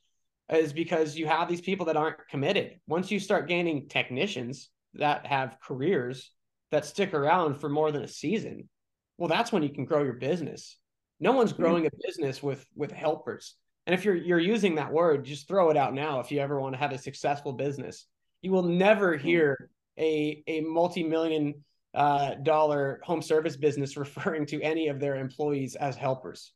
is 0.52 0.72
because 0.72 1.16
you 1.16 1.26
have 1.26 1.48
these 1.48 1.60
people 1.60 1.86
that 1.86 1.96
aren't 1.96 2.28
committed. 2.28 2.80
Once 2.86 3.10
you 3.10 3.20
start 3.20 3.48
gaining 3.48 3.88
technicians 3.88 4.68
that 4.94 5.26
have 5.26 5.58
careers 5.62 6.30
that 6.70 6.84
stick 6.84 7.14
around 7.14 7.60
for 7.60 7.68
more 7.68 7.92
than 7.92 8.02
a 8.02 8.08
season, 8.08 8.68
well, 9.16 9.28
that's 9.28 9.52
when 9.52 9.62
you 9.62 9.68
can 9.68 9.84
grow 9.84 10.02
your 10.02 10.14
business. 10.14 10.76
No 11.20 11.32
one's 11.32 11.52
hmm. 11.52 11.62
growing 11.62 11.86
a 11.86 11.90
business 12.04 12.42
with 12.42 12.66
with 12.74 12.90
helpers. 12.90 13.54
And 13.90 13.98
if 13.98 14.04
you're 14.04 14.14
you're 14.14 14.38
using 14.38 14.76
that 14.76 14.92
word, 14.92 15.24
just 15.24 15.48
throw 15.48 15.68
it 15.70 15.76
out 15.76 15.94
now 15.94 16.20
if 16.20 16.30
you 16.30 16.38
ever 16.38 16.60
want 16.60 16.74
to 16.74 16.78
have 16.78 16.92
a 16.92 16.98
successful 16.98 17.52
business. 17.52 18.06
You 18.40 18.52
will 18.52 18.62
never 18.62 19.16
hmm. 19.16 19.26
hear 19.26 19.70
a 19.98 20.44
a 20.46 20.60
multi-million 20.60 21.54
uh, 21.92 22.34
dollar 22.34 23.00
home 23.02 23.20
service 23.20 23.56
business 23.56 23.96
referring 23.96 24.46
to 24.46 24.62
any 24.62 24.86
of 24.86 25.00
their 25.00 25.16
employees 25.16 25.74
as 25.74 25.96
helpers. 25.96 26.52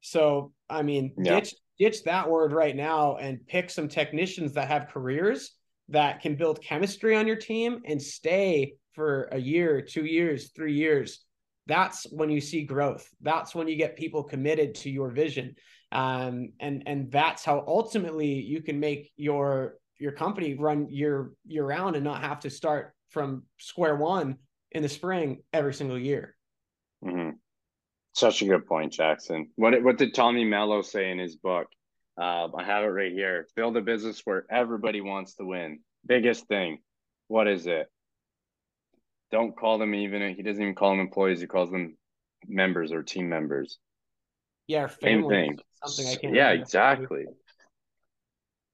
So, 0.00 0.54
I 0.70 0.80
mean, 0.80 1.12
yeah. 1.18 1.34
ditch 1.34 1.54
ditch 1.78 2.04
that 2.04 2.30
word 2.30 2.54
right 2.54 2.74
now 2.74 3.16
and 3.16 3.46
pick 3.46 3.68
some 3.68 3.86
technicians 3.86 4.54
that 4.54 4.68
have 4.68 4.88
careers 4.88 5.52
that 5.90 6.22
can 6.22 6.34
build 6.34 6.62
chemistry 6.62 7.14
on 7.14 7.26
your 7.26 7.36
team 7.36 7.82
and 7.84 8.00
stay 8.00 8.72
for 8.94 9.24
a 9.32 9.38
year, 9.38 9.82
two 9.82 10.06
years, 10.06 10.50
three 10.56 10.72
years. 10.72 11.26
That's 11.66 12.04
when 12.10 12.30
you 12.30 12.40
see 12.40 12.62
growth. 12.64 13.06
That's 13.20 13.54
when 13.54 13.68
you 13.68 13.76
get 13.76 13.98
people 13.98 14.24
committed 14.24 14.76
to 14.76 14.90
your 14.90 15.10
vision. 15.10 15.54
Um, 15.92 16.52
and 16.60 16.82
and 16.86 17.10
that's 17.10 17.44
how 17.44 17.64
ultimately 17.66 18.32
you 18.32 18.62
can 18.62 18.78
make 18.78 19.10
your 19.16 19.76
your 19.98 20.12
company 20.12 20.54
run 20.54 20.88
year 20.88 21.32
year 21.46 21.64
round 21.64 21.96
and 21.96 22.04
not 22.04 22.22
have 22.22 22.40
to 22.40 22.50
start 22.50 22.92
from 23.10 23.44
square 23.58 23.96
one 23.96 24.36
in 24.72 24.82
the 24.82 24.88
spring 24.88 25.42
every 25.52 25.72
single 25.72 25.98
year. 25.98 26.36
Mm-hmm. 27.04 27.30
Such 28.14 28.42
a 28.42 28.46
good 28.46 28.66
point, 28.66 28.92
Jackson. 28.92 29.48
What 29.56 29.82
what 29.82 29.96
did 29.96 30.14
Tommy 30.14 30.44
Mello 30.44 30.82
say 30.82 31.10
in 31.10 31.18
his 31.18 31.36
book? 31.36 31.68
Uh, 32.20 32.48
I 32.54 32.64
have 32.64 32.84
it 32.84 32.88
right 32.88 33.12
here. 33.12 33.46
Build 33.54 33.76
a 33.76 33.80
business 33.80 34.22
where 34.24 34.44
everybody 34.50 35.00
wants 35.00 35.34
to 35.36 35.44
win. 35.44 35.80
Biggest 36.04 36.46
thing. 36.48 36.78
What 37.28 37.46
is 37.46 37.66
it? 37.66 37.86
Don't 39.30 39.56
call 39.56 39.78
them 39.78 39.94
even. 39.94 40.34
He 40.34 40.42
doesn't 40.42 40.60
even 40.60 40.74
call 40.74 40.90
them 40.90 41.00
employees. 41.00 41.40
He 41.40 41.46
calls 41.46 41.70
them 41.70 41.96
members 42.46 42.92
or 42.92 43.02
team 43.02 43.28
members. 43.28 43.78
Yeah, 44.68 44.86
same 45.02 45.28
thing. 45.28 45.58
Something 45.84 46.12
I 46.12 46.16
can. 46.16 46.34
Yeah, 46.34 46.50
exactly. 46.50 47.24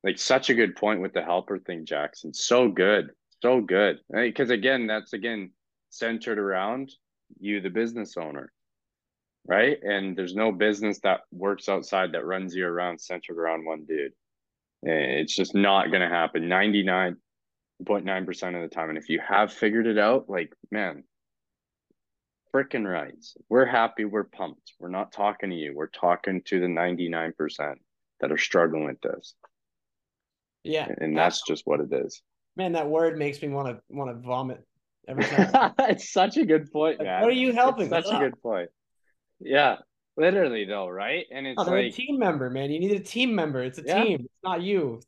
Like 0.03 0.19
such 0.19 0.51
a 0.51 0.55
good 0.55 0.77
point 0.77 1.01
with 1.01 1.15
the 1.15 1.23
helper 1.23 1.59
thing, 1.59 1.87
Jackson. 1.87 2.35
So 2.35 2.69
good, 2.69 3.11
so 3.41 3.61
good. 3.63 4.01
Because 4.11 4.51
again, 4.51 4.87
that's 4.87 5.15
again 5.15 5.53
centered 5.91 6.39
around 6.39 6.93
you, 7.39 7.61
the 7.61 7.71
business 7.71 8.17
owner, 8.17 8.53
right? 9.47 9.79
And 9.83 10.17
there's 10.17 10.35
no 10.35 10.53
business 10.53 10.99
that 11.01 11.21
works 11.33 11.69
outside 11.69 12.13
that 12.13 12.27
runs 12.27 12.55
you 12.55 12.67
around 12.67 13.01
centered 13.01 13.39
around 13.39 13.65
one 13.65 13.85
dude. 13.87 14.13
Eh, 14.87 15.21
it's 15.21 15.35
just 15.35 15.55
not 15.55 15.89
going 15.91 16.03
to 16.03 16.09
happen 16.09 16.43
99.9% 16.43 17.17
of 18.55 18.63
the 18.63 18.75
time. 18.75 18.89
And 18.91 18.99
if 18.99 19.09
you 19.09 19.21
have 19.27 19.53
figured 19.53 19.87
it 19.87 19.99
out, 19.99 20.29
like, 20.29 20.53
man, 20.71 21.05
freaking 22.55 22.91
rights. 22.91 23.37
We're 23.49 23.67
happy. 23.67 24.05
We're 24.05 24.25
pumped. 24.25 24.73
We're 24.79 24.89
not 24.89 25.13
talking 25.13 25.51
to 25.51 25.57
you. 25.57 25.75
We're 25.75 25.89
talking 25.89 26.43
to 26.47 26.61
the 26.61 26.67
99% 26.67 27.33
that 28.21 28.31
are 28.31 28.39
struggling 28.39 28.85
with 28.85 29.01
this. 29.01 29.35
Yeah. 30.63 30.89
And 30.99 31.17
that's 31.17 31.43
just 31.43 31.63
what 31.67 31.81
it 31.81 31.89
is. 31.93 32.23
Man, 32.57 32.73
that 32.73 32.89
word 32.89 33.19
makes 33.19 33.43
me 33.43 33.49
want 33.49 33.69
to 33.69 33.83
want 33.91 34.11
to 34.11 34.27
vomit 34.27 34.65
every 35.09 35.25
time. 35.25 35.75
it's 35.81 36.13
such 36.13 36.37
a 36.37 36.47
good 36.47 36.71
point, 36.71 37.03
man. 37.03 37.21
What 37.21 37.31
are 37.31 37.35
you 37.35 37.53
helping? 37.53 37.93
It's 37.93 38.07
such 38.07 38.15
a 38.15 38.19
good 38.19 38.41
point. 38.41 38.71
Yeah. 39.41 39.77
Literally 40.17 40.65
though, 40.65 40.89
right? 40.89 41.27
And 41.33 41.47
oh, 41.47 41.51
it's 41.51 41.61
oh, 41.69 41.71
like 41.73 41.87
a 41.87 41.91
team 41.91 42.19
member, 42.21 42.49
man. 42.49 42.71
You 42.71 42.79
need 42.79 42.93
a 42.93 43.01
team 43.01 43.35
member. 43.35 43.63
It's 43.63 43.79
a 43.79 43.83
yeah. 43.85 44.05
team. 44.05 44.21
It's 44.21 44.45
not 44.45 44.63
you. 44.63 45.01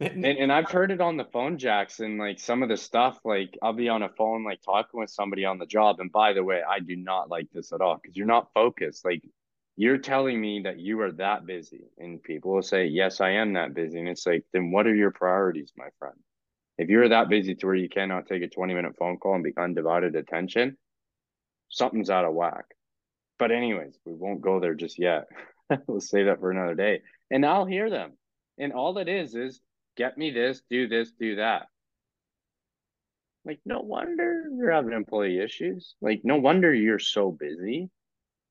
And, 0.00 0.24
and 0.24 0.52
I've 0.52 0.70
heard 0.70 0.90
it 0.90 1.00
on 1.00 1.16
the 1.16 1.24
phone, 1.24 1.58
Jackson. 1.58 2.18
Like 2.18 2.40
some 2.40 2.62
of 2.62 2.68
the 2.68 2.76
stuff, 2.76 3.18
like 3.24 3.56
I'll 3.62 3.72
be 3.72 3.88
on 3.88 4.02
a 4.02 4.08
phone, 4.08 4.44
like 4.44 4.60
talking 4.62 5.00
with 5.00 5.10
somebody 5.10 5.44
on 5.44 5.58
the 5.58 5.66
job. 5.66 6.00
And 6.00 6.10
by 6.10 6.32
the 6.32 6.44
way, 6.44 6.62
I 6.68 6.80
do 6.80 6.96
not 6.96 7.30
like 7.30 7.48
this 7.52 7.72
at 7.72 7.80
all 7.80 7.98
because 8.02 8.16
you're 8.16 8.26
not 8.26 8.52
focused. 8.54 9.04
Like 9.04 9.22
you're 9.76 9.98
telling 9.98 10.40
me 10.40 10.62
that 10.64 10.78
you 10.78 11.00
are 11.00 11.12
that 11.12 11.46
busy, 11.46 11.84
and 11.98 12.22
people 12.22 12.52
will 12.52 12.62
say, 12.62 12.86
Yes, 12.86 13.20
I 13.20 13.30
am 13.30 13.54
that 13.54 13.74
busy. 13.74 13.98
And 13.98 14.08
it's 14.08 14.26
like, 14.26 14.44
then 14.52 14.70
what 14.70 14.86
are 14.86 14.94
your 14.94 15.10
priorities, 15.10 15.72
my 15.76 15.88
friend? 15.98 16.16
If 16.78 16.88
you're 16.88 17.08
that 17.08 17.28
busy 17.28 17.54
to 17.54 17.66
where 17.66 17.74
you 17.74 17.88
cannot 17.88 18.26
take 18.26 18.42
a 18.42 18.48
20 18.48 18.74
minute 18.74 18.96
phone 18.98 19.16
call 19.18 19.34
and 19.34 19.44
be 19.44 19.52
undivided 19.56 20.16
attention, 20.16 20.76
something's 21.68 22.10
out 22.10 22.24
of 22.24 22.34
whack. 22.34 22.64
But, 23.38 23.52
anyways, 23.52 23.98
we 24.04 24.14
won't 24.14 24.40
go 24.40 24.60
there 24.60 24.74
just 24.74 24.98
yet. 24.98 25.26
we'll 25.86 26.00
save 26.00 26.26
that 26.26 26.40
for 26.40 26.50
another 26.50 26.74
day. 26.74 27.02
And 27.30 27.44
I'll 27.44 27.66
hear 27.66 27.90
them. 27.90 28.12
And 28.58 28.72
all 28.72 28.98
it 28.98 29.08
is 29.08 29.34
is 29.34 29.60
get 29.96 30.18
me 30.18 30.30
this, 30.30 30.62
do 30.70 30.88
this, 30.88 31.12
do 31.18 31.36
that. 31.36 31.66
Like, 33.44 33.60
no 33.64 33.80
wonder 33.80 34.44
you're 34.56 34.72
having 34.72 34.92
employee 34.92 35.38
issues. 35.38 35.94
Like, 36.00 36.22
no 36.24 36.36
wonder 36.36 36.72
you're 36.72 36.98
so 36.98 37.30
busy. 37.30 37.90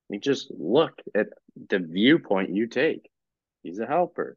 You 0.08 0.20
just 0.20 0.52
look 0.56 1.00
at 1.14 1.28
the 1.68 1.80
viewpoint 1.80 2.54
you 2.54 2.68
take. 2.68 3.10
He's 3.62 3.78
a 3.78 3.86
helper. 3.86 4.36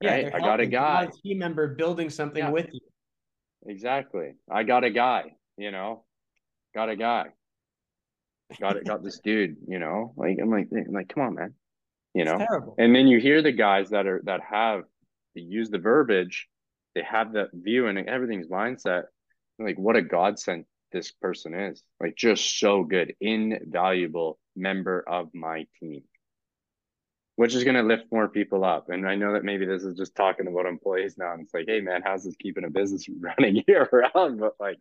Yeah, 0.00 0.12
right? 0.12 0.34
I 0.34 0.38
got 0.38 0.60
a 0.60 0.66
guy. 0.66 1.04
A 1.04 1.10
team 1.10 1.38
member 1.38 1.74
building 1.74 2.08
something 2.08 2.44
yeah. 2.44 2.50
with 2.50 2.72
you. 2.72 2.80
Exactly. 3.66 4.34
I 4.50 4.62
got 4.62 4.84
a 4.84 4.90
guy, 4.90 5.34
you 5.56 5.70
know, 5.70 6.04
got 6.74 6.88
a 6.88 6.96
guy. 6.96 7.26
Got 8.60 8.76
it, 8.76 8.86
got 8.86 9.02
this 9.02 9.18
dude, 9.24 9.56
you 9.66 9.78
know. 9.78 10.14
Like 10.16 10.38
I'm 10.40 10.50
like, 10.50 10.68
I'm 10.72 10.94
like, 10.94 11.08
come 11.12 11.24
on, 11.24 11.34
man. 11.34 11.54
You 12.14 12.24
know. 12.24 12.38
Terrible. 12.38 12.76
And 12.78 12.94
then 12.94 13.08
you 13.08 13.18
hear 13.18 13.42
the 13.42 13.52
guys 13.52 13.90
that 13.90 14.06
are 14.06 14.22
that 14.24 14.40
have 14.48 14.84
use 15.40 15.70
the 15.70 15.78
verbiage, 15.78 16.48
they 16.94 17.02
have 17.02 17.32
that 17.34 17.50
view 17.52 17.86
and 17.86 17.98
everything's 17.98 18.48
mindset. 18.48 19.04
Like 19.58 19.78
what 19.78 19.96
a 19.96 20.02
godsend 20.02 20.64
this 20.92 21.10
person 21.10 21.54
is. 21.54 21.82
Like 22.00 22.16
just 22.16 22.58
so 22.58 22.84
good, 22.84 23.14
invaluable 23.20 24.38
member 24.56 25.04
of 25.06 25.34
my 25.34 25.66
team. 25.80 26.02
Which 27.36 27.54
is 27.54 27.62
going 27.62 27.76
to 27.76 27.82
lift 27.82 28.10
more 28.10 28.28
people 28.28 28.64
up. 28.64 28.88
And 28.90 29.08
I 29.08 29.14
know 29.14 29.34
that 29.34 29.44
maybe 29.44 29.64
this 29.64 29.84
is 29.84 29.96
just 29.96 30.16
talking 30.16 30.48
about 30.48 30.66
employees 30.66 31.16
now. 31.16 31.32
And 31.32 31.42
it's 31.42 31.54
like, 31.54 31.66
hey, 31.68 31.80
man, 31.80 32.02
how's 32.04 32.24
this 32.24 32.34
keeping 32.34 32.64
a 32.64 32.70
business 32.70 33.06
running 33.20 33.62
year 33.68 33.88
round? 33.92 34.40
But 34.40 34.54
like, 34.58 34.78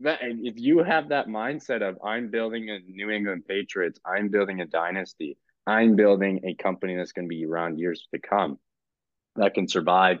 that, 0.00 0.18
if 0.22 0.58
you 0.58 0.82
have 0.82 1.08
that 1.08 1.26
mindset 1.26 1.82
of 1.82 1.98
I'm 2.04 2.30
building 2.30 2.70
a 2.70 2.78
New 2.80 3.10
England 3.10 3.44
Patriots, 3.48 3.98
I'm 4.04 4.28
building 4.28 4.60
a 4.60 4.66
dynasty, 4.66 5.38
I'm 5.66 5.96
building 5.96 6.40
a 6.44 6.54
company 6.54 6.96
that's 6.96 7.12
going 7.12 7.26
to 7.26 7.34
be 7.34 7.44
around 7.44 7.78
years 7.78 8.06
to 8.14 8.20
come, 8.20 8.58
that 9.38 9.54
can 9.54 9.68
survive. 9.68 10.18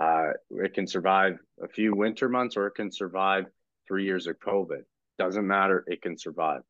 Uh, 0.00 0.30
it 0.50 0.74
can 0.74 0.86
survive 0.86 1.38
a 1.62 1.68
few 1.68 1.94
winter 1.94 2.28
months 2.28 2.56
or 2.56 2.66
it 2.66 2.74
can 2.74 2.90
survive 2.90 3.44
three 3.86 4.04
years 4.04 4.26
of 4.26 4.38
COVID. 4.40 4.82
Doesn't 5.18 5.46
matter. 5.46 5.84
It 5.86 6.02
can 6.02 6.18
survive. 6.18 6.62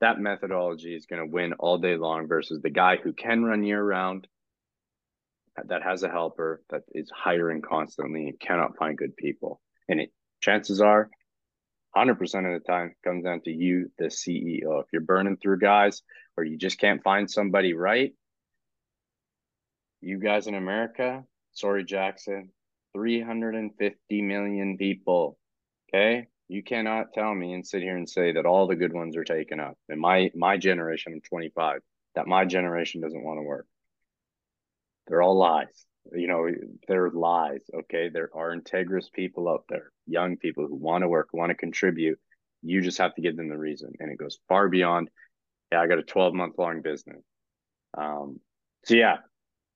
That 0.00 0.18
methodology 0.18 0.96
is 0.96 1.06
going 1.06 1.22
to 1.22 1.32
win 1.32 1.52
all 1.54 1.78
day 1.78 1.96
long 1.96 2.26
versus 2.26 2.60
the 2.60 2.70
guy 2.70 2.96
who 2.96 3.12
can 3.12 3.44
run 3.44 3.62
year 3.62 3.82
round, 3.82 4.26
that 5.66 5.82
has 5.82 6.02
a 6.02 6.08
helper, 6.08 6.62
that 6.70 6.82
is 6.92 7.10
hiring 7.14 7.62
constantly 7.62 8.28
and 8.28 8.40
cannot 8.40 8.76
find 8.76 8.98
good 8.98 9.16
people. 9.16 9.60
And 9.88 10.00
it, 10.00 10.10
chances 10.40 10.80
are, 10.80 11.08
100% 11.96 12.12
of 12.20 12.62
the 12.62 12.66
time 12.66 12.94
comes 13.04 13.24
down 13.24 13.42
to 13.42 13.50
you, 13.50 13.90
the 13.98 14.06
CEO. 14.06 14.80
If 14.80 14.86
you're 14.92 15.02
burning 15.02 15.36
through 15.36 15.58
guys 15.58 16.02
or 16.36 16.44
you 16.44 16.56
just 16.56 16.78
can't 16.78 17.02
find 17.02 17.30
somebody 17.30 17.74
right, 17.74 18.14
you 20.00 20.18
guys 20.18 20.46
in 20.46 20.54
America, 20.54 21.24
sorry, 21.52 21.84
Jackson, 21.84 22.50
350 22.94 24.22
million 24.22 24.76
people. 24.76 25.38
Okay. 25.88 26.26
You 26.48 26.62
cannot 26.62 27.12
tell 27.14 27.34
me 27.34 27.54
and 27.54 27.66
sit 27.66 27.82
here 27.82 27.96
and 27.96 28.08
say 28.08 28.32
that 28.32 28.46
all 28.46 28.66
the 28.66 28.76
good 28.76 28.92
ones 28.92 29.16
are 29.16 29.24
taken 29.24 29.58
up. 29.60 29.76
And 29.88 30.00
my 30.00 30.30
my 30.34 30.56
generation, 30.56 31.14
I'm 31.14 31.20
25, 31.22 31.80
that 32.14 32.26
my 32.26 32.44
generation 32.44 33.00
doesn't 33.00 33.24
want 33.24 33.38
to 33.38 33.42
work. 33.42 33.66
They're 35.06 35.22
all 35.22 35.38
lies. 35.38 35.86
You 36.12 36.26
know, 36.26 36.48
they're 36.88 37.10
lies. 37.10 37.62
Okay. 37.72 38.10
There 38.10 38.30
are 38.34 38.54
integrous 38.54 39.10
people 39.10 39.48
out 39.48 39.64
there, 39.68 39.92
young 40.06 40.36
people 40.36 40.66
who 40.66 40.76
want 40.76 41.02
to 41.02 41.08
work, 41.08 41.28
want 41.32 41.50
to 41.50 41.54
contribute. 41.54 42.18
You 42.62 42.80
just 42.80 42.98
have 42.98 43.14
to 43.14 43.22
give 43.22 43.36
them 43.36 43.48
the 43.48 43.58
reason. 43.58 43.92
And 43.98 44.10
it 44.10 44.18
goes 44.18 44.38
far 44.48 44.68
beyond, 44.68 45.08
yeah, 45.70 45.80
I 45.80 45.86
got 45.86 45.98
a 45.98 46.02
12 46.02 46.34
month 46.34 46.54
long 46.58 46.82
business. 46.82 47.22
Um, 47.96 48.40
so 48.84 48.94
yeah, 48.94 49.18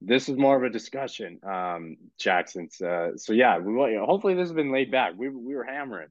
this 0.01 0.29
is 0.29 0.37
more 0.37 0.57
of 0.57 0.63
a 0.63 0.71
discussion, 0.71 1.41
um, 1.49 1.97
Jackson. 2.19 2.69
Uh, 2.85 3.17
so 3.17 3.33
yeah, 3.33 3.59
we 3.59 3.97
hopefully 3.97 4.35
this 4.35 4.49
has 4.49 4.53
been 4.53 4.73
laid 4.73 4.91
back. 4.91 5.15
We 5.17 5.29
we 5.29 5.55
were 5.55 5.65
hammering, 5.65 6.09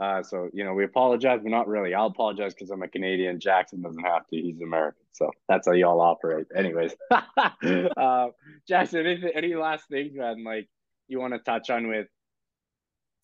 uh, 0.00 0.22
so 0.22 0.48
you 0.52 0.64
know 0.64 0.74
we 0.74 0.84
apologize, 0.84 1.40
but 1.42 1.50
not 1.50 1.66
really. 1.66 1.94
I'll 1.94 2.06
apologize 2.06 2.52
because 2.54 2.70
I'm 2.70 2.82
a 2.82 2.88
Canadian. 2.88 3.40
Jackson 3.40 3.80
doesn't 3.80 4.04
have 4.04 4.26
to; 4.28 4.36
he's 4.36 4.60
American. 4.60 5.02
So 5.12 5.30
that's 5.48 5.66
how 5.66 5.72
y'all 5.72 6.00
operate. 6.00 6.46
Anyways, 6.54 6.94
uh, 7.10 8.28
Jackson, 8.68 9.06
any, 9.06 9.32
any 9.34 9.54
last 9.54 9.88
things, 9.88 10.12
man? 10.14 10.44
Like 10.44 10.68
you 11.08 11.18
want 11.18 11.32
to 11.32 11.38
touch 11.38 11.70
on 11.70 11.88
with 11.88 12.08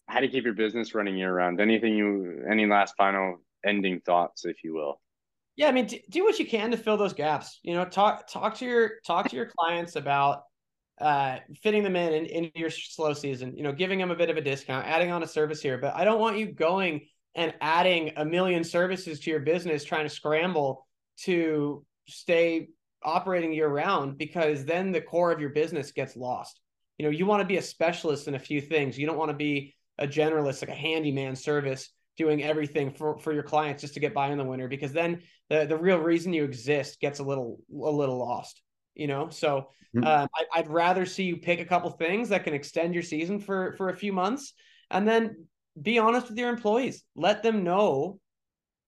how 0.06 0.20
to 0.20 0.28
keep 0.28 0.44
your 0.44 0.54
business 0.54 0.94
running 0.94 1.18
year 1.18 1.32
round? 1.32 1.60
Anything 1.60 1.94
you? 1.94 2.44
Any 2.50 2.66
last 2.66 2.94
final 2.96 3.40
ending 3.64 4.00
thoughts, 4.00 4.46
if 4.46 4.64
you 4.64 4.74
will? 4.74 5.00
Yeah, 5.58 5.66
I 5.66 5.72
mean, 5.72 5.88
do 6.08 6.22
what 6.22 6.38
you 6.38 6.46
can 6.46 6.70
to 6.70 6.76
fill 6.76 6.96
those 6.96 7.12
gaps. 7.12 7.58
You 7.64 7.74
know, 7.74 7.84
talk 7.84 8.28
talk 8.28 8.56
to 8.58 8.64
your 8.64 8.92
talk 9.04 9.28
to 9.28 9.36
your 9.36 9.46
clients 9.58 9.96
about 9.96 10.44
uh, 11.00 11.38
fitting 11.64 11.82
them 11.82 11.96
in, 11.96 12.12
in 12.12 12.26
in 12.26 12.50
your 12.54 12.70
slow 12.70 13.12
season. 13.12 13.56
You 13.56 13.64
know, 13.64 13.72
giving 13.72 13.98
them 13.98 14.12
a 14.12 14.16
bit 14.16 14.30
of 14.30 14.36
a 14.36 14.40
discount, 14.40 14.86
adding 14.86 15.10
on 15.10 15.24
a 15.24 15.26
service 15.26 15.60
here. 15.60 15.76
But 15.76 15.96
I 15.96 16.04
don't 16.04 16.20
want 16.20 16.38
you 16.38 16.46
going 16.46 17.08
and 17.34 17.52
adding 17.60 18.12
a 18.16 18.24
million 18.24 18.62
services 18.62 19.18
to 19.20 19.30
your 19.30 19.40
business, 19.40 19.82
trying 19.82 20.04
to 20.04 20.14
scramble 20.14 20.86
to 21.24 21.84
stay 22.06 22.68
operating 23.02 23.52
year 23.52 23.68
round, 23.68 24.16
because 24.16 24.64
then 24.64 24.92
the 24.92 25.00
core 25.00 25.32
of 25.32 25.40
your 25.40 25.50
business 25.50 25.90
gets 25.90 26.16
lost. 26.16 26.60
You 26.98 27.04
know, 27.06 27.10
you 27.10 27.26
want 27.26 27.40
to 27.40 27.48
be 27.48 27.56
a 27.56 27.62
specialist 27.62 28.28
in 28.28 28.36
a 28.36 28.40
few 28.40 28.60
things. 28.60 28.96
You 28.96 29.08
don't 29.08 29.18
want 29.18 29.30
to 29.30 29.36
be 29.36 29.74
a 29.98 30.06
generalist, 30.06 30.62
like 30.62 30.70
a 30.70 30.80
handyman 30.80 31.34
service 31.34 31.90
doing 32.18 32.42
everything 32.42 32.90
for, 32.90 33.18
for 33.18 33.32
your 33.32 33.42
clients 33.42 33.80
just 33.80 33.94
to 33.94 34.00
get 34.00 34.12
by 34.12 34.30
in 34.30 34.36
the 34.36 34.44
winter 34.44 34.68
because 34.68 34.92
then 34.92 35.22
the, 35.48 35.64
the 35.64 35.76
real 35.76 35.98
reason 35.98 36.34
you 36.34 36.44
exist 36.44 37.00
gets 37.00 37.20
a 37.20 37.22
little 37.22 37.60
a 37.70 37.90
little 37.90 38.18
lost 38.18 38.60
you 38.98 39.06
know? 39.06 39.30
So 39.30 39.68
mm-hmm. 39.96 40.04
uh, 40.04 40.26
I, 40.54 40.60
would 40.60 40.68
rather 40.68 41.06
see 41.06 41.22
you 41.22 41.38
pick 41.38 41.60
a 41.60 41.64
couple 41.64 41.88
things 41.90 42.28
that 42.28 42.44
can 42.44 42.52
extend 42.52 42.92
your 42.92 43.02
season 43.02 43.38
for 43.38 43.74
for 43.78 43.88
a 43.88 43.96
few 43.96 44.12
months 44.12 44.52
and 44.90 45.08
then 45.08 45.46
be 45.80 45.98
honest 45.98 46.28
with 46.28 46.36
your 46.36 46.50
employees. 46.50 47.02
Let 47.14 47.42
them 47.42 47.64
know 47.64 48.18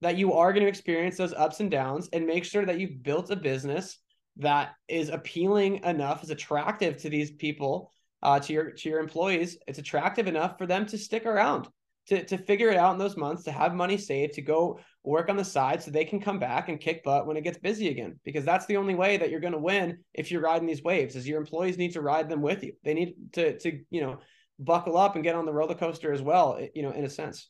that 0.03 0.17
you 0.17 0.35
are 0.35 0.53
going 0.53 0.65
to 0.65 0.69
experience 0.69 1.17
those 1.17 1.33
ups 1.33 1.61
and 1.61 1.71
downs 1.71 2.09
and 2.13 2.27
make 2.27 2.45
sure 2.45 2.67
that 2.67 2.81
you've 2.81 3.03
built 3.03 3.31
a 3.31 3.37
business 3.37 3.99
that 4.39 4.73
is 4.89 5.11
appealing 5.11 5.85
enough 5.85 6.23
is 6.23 6.31
attractive 6.31 6.97
to 6.99 7.11
these 7.11 7.31
people 7.31 7.91
uh, 8.23 8.41
to 8.41 8.53
your 8.53 8.71
to 8.73 8.89
your 8.89 9.01
employees. 9.01 9.57
It's 9.67 9.79
attractive 9.79 10.27
enough 10.27 10.59
for 10.59 10.67
them 10.67 10.85
to 10.87 10.99
stick 10.99 11.25
around 11.25 11.69
to, 12.11 12.25
to 12.25 12.37
figure 12.37 12.71
it 12.71 12.77
out 12.77 12.93
in 12.93 12.99
those 12.99 13.17
months, 13.17 13.45
to 13.45 13.53
have 13.53 13.73
money 13.73 13.97
saved, 13.97 14.35
to 14.35 14.43
go 14.43 14.81
work 15.05 15.29
on 15.29 15.37
the 15.37 15.45
side 15.45 15.81
so 15.81 15.91
they 15.91 16.05
can 16.05 16.21
come 16.21 16.41
back 16.41 16.69
and 16.69 16.81
kick 16.81 17.05
butt 17.05 17.25
when 17.27 17.37
it 17.37 17.45
gets 17.45 17.57
busy 17.57 17.89
again. 17.89 18.19
Because 18.25 18.45
that's 18.45 18.67
the 18.67 18.77
only 18.77 18.97
way 18.97 19.17
that 19.17 19.31
you're 19.31 19.41
going 19.41 19.53
to 19.53 19.59
win 19.59 19.99
if 20.13 20.31
you're 20.31 20.43
riding 20.43 20.67
these 20.67 20.83
waves 20.83 21.15
is 21.15 21.27
your 21.27 21.41
employees 21.41 21.79
need 21.79 21.93
to 21.93 22.03
ride 22.03 22.29
them 22.29 22.43
with 22.43 22.65
you. 22.65 22.73
They 22.85 22.95
need 22.95 23.15
to 23.35 23.57
to, 23.61 23.81
you 23.91 24.01
know, 24.01 24.19
buckle 24.59 24.99
up 24.99 25.15
and 25.15 25.23
get 25.23 25.37
on 25.37 25.47
the 25.47 25.53
roller 25.53 25.77
coaster 25.77 26.13
as 26.13 26.21
well, 26.21 26.61
you 26.75 26.83
know, 26.83 26.91
in 26.91 27.05
a 27.05 27.11
sense. 27.11 27.49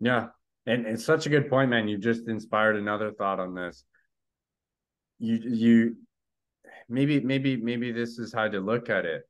Yeah. 0.00 0.26
And 0.66 0.86
it's 0.86 1.04
such 1.04 1.26
a 1.26 1.30
good 1.30 1.48
point, 1.48 1.70
man. 1.70 1.88
You 1.88 1.96
just 1.96 2.28
inspired 2.28 2.76
another 2.76 3.12
thought 3.12 3.38
on 3.38 3.54
this. 3.54 3.84
You 5.20 5.38
you 5.44 5.96
maybe 6.88 7.20
maybe 7.20 7.56
maybe 7.56 7.92
this 7.92 8.18
is 8.18 8.34
how 8.34 8.48
to 8.48 8.58
look 8.58 8.90
at 8.90 9.04
it 9.04 9.22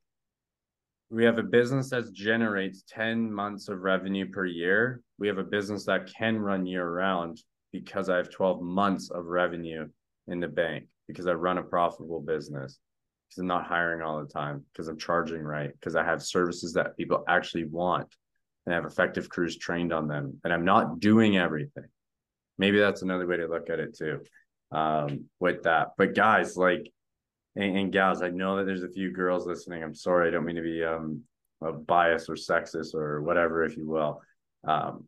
we 1.13 1.23
have 1.23 1.37
a 1.37 1.43
business 1.43 1.91
that 1.91 2.11
generates 2.11 2.83
10 2.89 3.31
months 3.31 3.69
of 3.69 3.81
revenue 3.81 4.27
per 4.27 4.45
year. 4.45 5.01
We 5.19 5.27
have 5.27 5.37
a 5.37 5.43
business 5.43 5.85
that 5.85 6.11
can 6.11 6.39
run 6.39 6.65
year 6.65 6.89
round 6.89 7.39
because 7.71 8.09
I 8.09 8.17
have 8.17 8.31
12 8.31 8.63
months 8.63 9.11
of 9.11 9.25
revenue 9.25 9.87
in 10.27 10.39
the 10.39 10.47
bank 10.47 10.85
because 11.07 11.27
I 11.27 11.33
run 11.33 11.59
a 11.59 11.63
profitable 11.63 12.19
business 12.19 12.79
because 13.29 13.41
I'm 13.41 13.47
not 13.47 13.67
hiring 13.67 14.01
all 14.01 14.19
the 14.21 14.27
time 14.27 14.65
because 14.73 14.87
I'm 14.87 14.97
charging 14.97 15.43
right 15.43 15.71
because 15.71 15.95
I 15.95 16.03
have 16.03 16.23
services 16.23 16.73
that 16.73 16.97
people 16.97 17.23
actually 17.27 17.65
want 17.65 18.07
and 18.65 18.73
I 18.73 18.77
have 18.77 18.85
effective 18.85 19.29
crews 19.29 19.57
trained 19.57 19.93
on 19.93 20.07
them 20.07 20.39
and 20.43 20.51
I'm 20.51 20.65
not 20.65 20.99
doing 20.99 21.37
everything. 21.37 21.85
Maybe 22.57 22.79
that's 22.79 23.03
another 23.03 23.27
way 23.27 23.37
to 23.37 23.47
look 23.47 23.69
at 23.69 23.79
it 23.79 23.95
too 23.95 24.21
um, 24.71 25.25
with 25.39 25.61
that. 25.63 25.89
But 25.95 26.15
guys, 26.15 26.57
like 26.57 26.91
and, 27.55 27.77
and, 27.77 27.91
gals, 27.91 28.21
I 28.21 28.29
know 28.29 28.57
that 28.57 28.65
there's 28.65 28.83
a 28.83 28.89
few 28.89 29.11
girls 29.11 29.45
listening. 29.45 29.83
I'm 29.83 29.95
sorry, 29.95 30.27
I 30.27 30.31
don't 30.31 30.45
mean 30.45 30.55
to 30.55 30.61
be 30.61 30.83
um 30.83 31.21
biased 31.71 32.29
or 32.29 32.35
sexist 32.35 32.93
or 32.93 33.21
whatever, 33.21 33.63
if 33.63 33.77
you 33.77 33.87
will. 33.87 34.21
Um, 34.65 35.05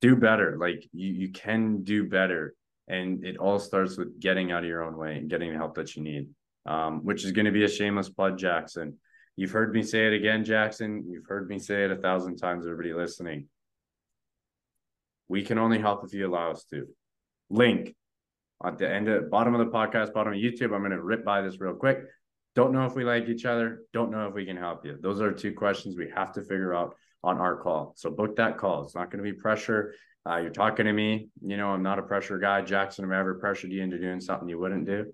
do 0.00 0.14
better. 0.16 0.56
Like 0.58 0.88
you, 0.92 1.12
you 1.12 1.32
can 1.32 1.82
do 1.82 2.08
better, 2.08 2.54
and 2.86 3.24
it 3.24 3.38
all 3.38 3.58
starts 3.58 3.96
with 3.96 4.20
getting 4.20 4.52
out 4.52 4.62
of 4.62 4.68
your 4.68 4.84
own 4.84 4.96
way 4.96 5.16
and 5.16 5.28
getting 5.28 5.52
the 5.52 5.56
help 5.56 5.74
that 5.76 5.96
you 5.96 6.02
need. 6.02 6.28
Um, 6.66 7.02
which 7.02 7.24
is 7.24 7.32
going 7.32 7.46
to 7.46 7.52
be 7.52 7.64
a 7.64 7.68
shameless 7.68 8.10
plug, 8.10 8.36
Jackson. 8.36 8.98
You've 9.36 9.52
heard 9.52 9.72
me 9.72 9.82
say 9.82 10.06
it 10.06 10.12
again, 10.12 10.44
Jackson. 10.44 11.04
You've 11.08 11.24
heard 11.26 11.48
me 11.48 11.58
say 11.58 11.84
it 11.84 11.90
a 11.90 11.96
thousand 11.96 12.36
times. 12.36 12.66
Everybody 12.66 12.92
listening, 12.92 13.46
we 15.28 15.42
can 15.42 15.58
only 15.58 15.78
help 15.78 16.04
if 16.04 16.12
you 16.12 16.26
allow 16.26 16.50
us 16.50 16.64
to. 16.64 16.86
Link 17.48 17.94
at 18.64 18.78
the 18.78 18.88
end 18.88 19.08
of 19.08 19.30
bottom 19.30 19.54
of 19.54 19.64
the 19.64 19.72
podcast, 19.72 20.12
bottom 20.12 20.32
of 20.32 20.38
YouTube. 20.38 20.74
I'm 20.74 20.80
going 20.80 20.90
to 20.90 21.02
rip 21.02 21.24
by 21.24 21.42
this 21.42 21.60
real 21.60 21.74
quick. 21.74 22.00
Don't 22.54 22.72
know 22.72 22.86
if 22.86 22.94
we 22.94 23.04
like 23.04 23.28
each 23.28 23.44
other. 23.44 23.82
Don't 23.92 24.10
know 24.10 24.26
if 24.26 24.34
we 24.34 24.44
can 24.44 24.56
help 24.56 24.84
you. 24.84 24.98
Those 25.00 25.20
are 25.20 25.32
two 25.32 25.52
questions 25.52 25.96
we 25.96 26.10
have 26.14 26.32
to 26.32 26.40
figure 26.40 26.74
out 26.74 26.96
on 27.22 27.38
our 27.38 27.56
call. 27.56 27.94
So 27.96 28.10
book 28.10 28.36
that 28.36 28.58
call. 28.58 28.84
It's 28.84 28.94
not 28.94 29.10
going 29.10 29.24
to 29.24 29.30
be 29.30 29.36
pressure. 29.36 29.94
Uh, 30.28 30.38
you're 30.38 30.50
talking 30.50 30.86
to 30.86 30.92
me. 30.92 31.28
You 31.42 31.56
know, 31.56 31.68
I'm 31.68 31.82
not 31.82 31.98
a 31.98 32.02
pressure 32.02 32.38
guy. 32.38 32.62
Jackson, 32.62 33.04
have 33.04 33.12
I 33.12 33.20
ever 33.20 33.34
pressured 33.34 33.70
you 33.70 33.82
into 33.82 33.98
doing 33.98 34.20
something 34.20 34.48
you 34.48 34.58
wouldn't 34.58 34.86
do? 34.86 35.12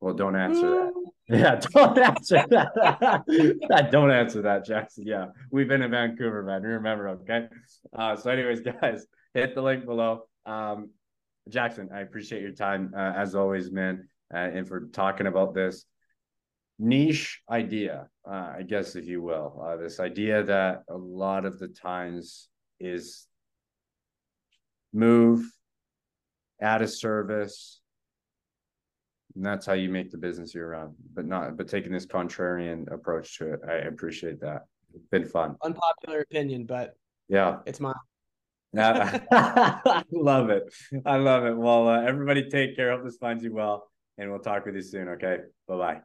Well, 0.00 0.14
don't 0.14 0.36
answer 0.36 0.70
that. 0.70 0.92
Yeah, 1.30 1.56
don't 1.56 1.98
answer 1.98 2.42
that. 2.48 3.88
don't 3.92 4.10
answer 4.10 4.40
that, 4.40 4.64
Jackson. 4.64 5.04
Yeah, 5.06 5.26
we've 5.50 5.68
been 5.68 5.82
in 5.82 5.90
Vancouver, 5.90 6.42
man. 6.42 6.62
Remember, 6.62 7.08
okay? 7.08 7.48
Uh, 7.92 8.16
so, 8.16 8.30
anyways, 8.30 8.60
guys, 8.60 9.04
hit 9.34 9.54
the 9.54 9.60
link 9.60 9.84
below. 9.84 10.22
Um, 10.46 10.88
Jackson, 11.48 11.88
I 11.94 12.00
appreciate 12.00 12.42
your 12.42 12.52
time 12.52 12.92
uh, 12.96 13.12
as 13.16 13.34
always, 13.34 13.70
man, 13.70 14.08
uh, 14.32 14.38
and 14.38 14.66
for 14.66 14.88
talking 14.88 15.26
about 15.26 15.54
this 15.54 15.84
niche 16.78 17.40
idea, 17.50 18.08
uh, 18.28 18.52
I 18.58 18.62
guess, 18.66 18.96
if 18.96 19.06
you 19.06 19.22
will. 19.22 19.60
Uh, 19.64 19.76
this 19.76 20.00
idea 20.00 20.42
that 20.44 20.82
a 20.88 20.96
lot 20.96 21.44
of 21.44 21.58
the 21.58 21.68
times 21.68 22.48
is 22.80 23.26
move, 24.92 25.44
add 26.60 26.82
a 26.82 26.88
service, 26.88 27.80
and 29.34 29.44
that's 29.44 29.66
how 29.66 29.74
you 29.74 29.88
make 29.88 30.10
the 30.10 30.18
business 30.18 30.54
year 30.54 30.70
round. 30.70 30.94
But 31.14 31.26
not, 31.26 31.56
but 31.56 31.68
taking 31.68 31.92
this 31.92 32.06
contrarian 32.06 32.90
approach 32.92 33.38
to 33.38 33.54
it, 33.54 33.60
I 33.68 33.74
appreciate 33.74 34.40
that. 34.40 34.62
It's 34.94 35.06
been 35.06 35.26
fun. 35.26 35.56
Unpopular 35.62 36.20
opinion, 36.20 36.64
but 36.64 36.96
yeah, 37.28 37.58
it's 37.66 37.80
mine. 37.80 37.94
I 38.76 40.02
love 40.12 40.50
it. 40.50 40.64
I 41.06 41.16
love 41.16 41.44
it. 41.44 41.56
Well, 41.56 41.88
uh, 41.88 42.02
everybody 42.02 42.50
take 42.50 42.76
care. 42.76 42.90
Hope 42.90 43.04
this 43.04 43.16
finds 43.16 43.42
you 43.42 43.50
well, 43.52 43.90
and 44.18 44.30
we'll 44.30 44.40
talk 44.40 44.66
with 44.66 44.74
you 44.74 44.82
soon. 44.82 45.08
Okay. 45.08 45.38
Bye 45.66 45.76
bye. 45.76 46.00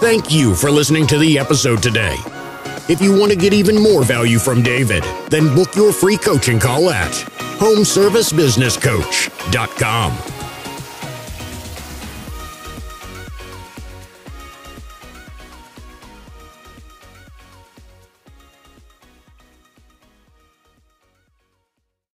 Thank 0.00 0.30
you 0.32 0.54
for 0.54 0.70
listening 0.70 1.06
to 1.08 1.18
the 1.18 1.38
episode 1.38 1.82
today. 1.82 2.16
If 2.88 3.00
you 3.00 3.16
want 3.16 3.30
to 3.30 3.38
get 3.38 3.52
even 3.52 3.80
more 3.80 4.02
value 4.02 4.40
from 4.40 4.60
David, 4.62 5.04
then 5.28 5.54
book 5.54 5.76
your 5.76 5.92
free 5.92 6.16
coaching 6.16 6.58
call 6.58 6.90
at 6.90 7.12
homeservicebusinesscoach.com. 7.58 10.41